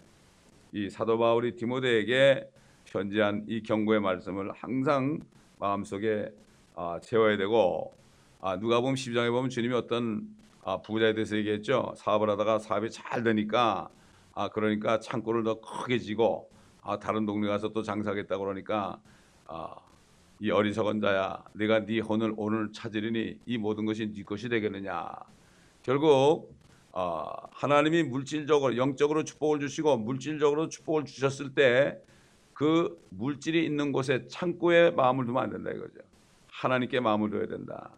이 0.73 0.91
사도 0.91 1.19
바울이 1.19 1.57
디모데에게 1.57 2.49
편지한 2.85 3.45
이 3.49 3.63
경고의 3.63 4.01
말씀을 4.01 4.53
항상 4.53 5.21
마음속에 5.59 6.31
아, 6.75 7.01
채워야 7.03 7.37
되고 7.37 7.95
아, 8.41 8.57
누가 8.59 8.81
보면 8.81 8.95
12장에 8.95 9.31
보면 9.31 9.51
주님이 9.51 9.75
어떤 9.75 10.29
아, 10.63 10.81
부자에 10.83 11.15
대해서 11.15 11.37
얘기했죠. 11.37 11.95
사업을 11.97 12.29
하다가 12.31 12.59
사업이 12.59 12.91
잘 12.91 13.23
되니까 13.23 13.89
아 14.35 14.49
그러니까 14.49 15.01
창고를 15.01 15.43
더 15.43 15.61
크게 15.61 15.99
지고 15.99 16.51
아 16.83 16.99
다른 16.99 17.25
동네 17.27 17.49
가서 17.49 17.71
또 17.71 17.83
장사하겠다 17.83 18.37
그러니까 18.39 19.01
아, 19.47 19.75
이 20.41 20.51
어리석은 20.51 21.01
자야 21.01 21.43
내가 21.55 21.85
네 21.85 22.01
혼을 22.01 22.35
오늘 22.37 22.73
찾으리니 22.73 23.39
이 23.47 23.59
모든 23.59 23.85
것이 23.87 24.13
네 24.13 24.23
것이 24.23 24.49
되겠느냐? 24.49 25.11
결국 25.83 26.55
어, 26.93 27.31
하나님이 27.51 28.05
물질적으로 28.05 28.77
영적으로 28.77 29.25
축복을 29.25 29.61
주시고 29.61 29.99
물질적으로 29.99 30.69
축복을 30.69 31.05
주셨을 31.05 31.55
때 31.55 32.09
그 32.59 33.01
물질이 33.11 33.65
있는 33.65 33.93
곳에 33.93 34.27
창고에 34.27 34.91
마음을 34.91 35.27
두면 35.27 35.45
안 35.45 35.51
된다 35.51 35.71
이거죠. 35.71 36.01
하나님께 36.51 36.99
마음을 36.99 37.31
둬야 37.31 37.47
된다. 37.47 37.93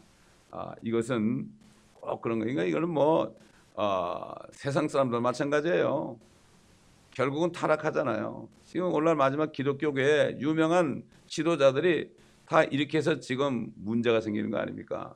아, 0.50 0.74
이것은 0.83 1.50
꼭 1.94 2.20
그런 2.20 2.40
거니까 2.40 2.64
이거는 2.64 2.90
뭐 2.90 3.35
어, 3.72 4.35
세상 4.50 4.87
사람들 4.87 5.18
마찬가지예요. 5.22 6.18
결국은 7.11 7.53
타락하잖아요. 7.53 8.50
지금 8.64 8.92
오늘날 8.92 9.16
마지막 9.16 9.50
기독교계에 9.50 10.37
유명한 10.40 11.05
지도자들이 11.26 12.11
다 12.50 12.64
이렇게 12.64 12.98
해서 12.98 13.20
지금 13.20 13.72
문제가 13.76 14.20
생기는 14.20 14.50
거 14.50 14.58
아닙니까? 14.58 15.14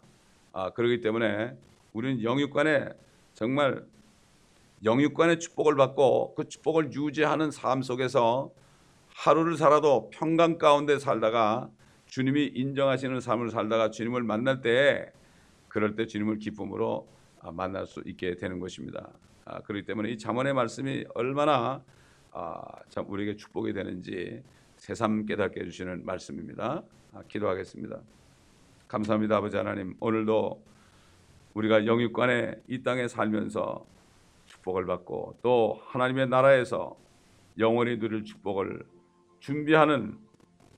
아, 0.53 0.71
그렇기 0.71 1.01
때문에 1.01 1.57
우리는 1.93 2.23
영육간에 2.23 2.91
정말 3.33 3.85
영육간의 4.85 5.41
축복을 5.41 5.75
받고 5.75 6.37
그 6.37 6.49
축복을 6.49 6.93
유지하는 6.93 7.51
삶 7.51 7.83
속에서 7.83 8.53
하루를 9.17 9.57
살아도 9.57 10.11
평강 10.11 10.59
가운데 10.59 11.01
살다가 11.01 11.69
주님이 12.07 12.53
인정하시는 12.55 13.19
삶을 13.19 13.51
살다가 13.51 13.91
주님을 13.91 14.23
만날 14.23 14.61
때 14.61 15.11
그럴 15.67 15.97
때 15.97 16.07
주님을 16.07 16.39
기쁨으로 16.39 17.09
아, 17.41 17.51
만날 17.51 17.89
수 17.89 18.01
있게 18.07 18.37
되는 18.37 18.61
것입니다. 18.61 19.11
아, 19.45 19.61
그렇기 19.63 19.87
때문에 19.87 20.11
이 20.11 20.19
잠언의 20.19 20.55
말씀이 20.55 21.05
얼마나 21.17 21.83
아, 22.31 22.63
참 22.91 23.05
우리에게 23.09 23.35
축복이 23.35 23.73
되는지 23.73 24.41
새삼 24.77 25.27
깨닫게 25.27 25.63
해주시는 25.63 26.05
말씀입니다. 26.07 26.85
아, 27.15 27.23
기도하겠습니다. 27.29 28.01
감사합니다, 28.89 29.37
아버지 29.37 29.57
하나님. 29.57 29.95
오늘도 30.01 30.61
우리가 31.55 31.87
영육간에 31.87 32.57
이 32.67 32.83
땅에 32.83 33.07
살면서 33.07 33.87
축복을 34.47 34.85
받고 34.87 35.39
또 35.41 35.81
하나님의 35.87 36.29
나라에서 36.29 36.97
영원히 37.57 38.01
누릴 38.01 38.25
축복을 38.25 38.85
준비하는 39.39 40.19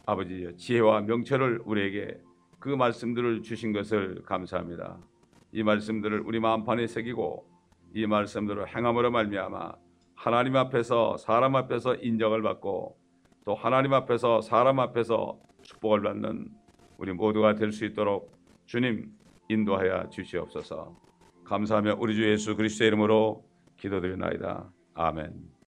아버지 0.04 0.54
지혜와 0.58 1.00
명철을 1.02 1.62
우리에게 1.64 2.20
그 2.58 2.68
말씀들을 2.68 3.42
주신 3.42 3.72
것을 3.72 4.22
감사합니다. 4.26 4.98
이 5.52 5.62
말씀들을 5.62 6.20
우리 6.20 6.38
마음판에 6.38 6.86
새기고 6.86 7.46
이 7.94 8.06
말씀들을 8.06 8.76
행함으로 8.76 9.10
말미암아 9.10 9.72
하나님 10.14 10.56
앞에서 10.56 11.16
사람 11.16 11.56
앞에서 11.56 11.94
인정을 11.94 12.42
받고 12.42 12.98
또 13.46 13.54
하나님 13.54 13.94
앞에서 13.94 14.42
사람 14.42 14.80
앞에서 14.80 15.45
축복을 15.66 16.02
받는 16.02 16.48
우리 16.98 17.12
모두가 17.12 17.54
될 17.54 17.72
수 17.72 17.84
있도록 17.84 18.32
주님 18.66 19.12
인도하여 19.48 20.08
주시옵소서. 20.10 20.96
감사하며 21.44 21.96
우리 22.00 22.14
주 22.16 22.28
예수 22.28 22.56
그리스도의 22.56 22.88
이름으로 22.88 23.44
기도드리나이다. 23.76 24.72
아멘. 24.94 25.55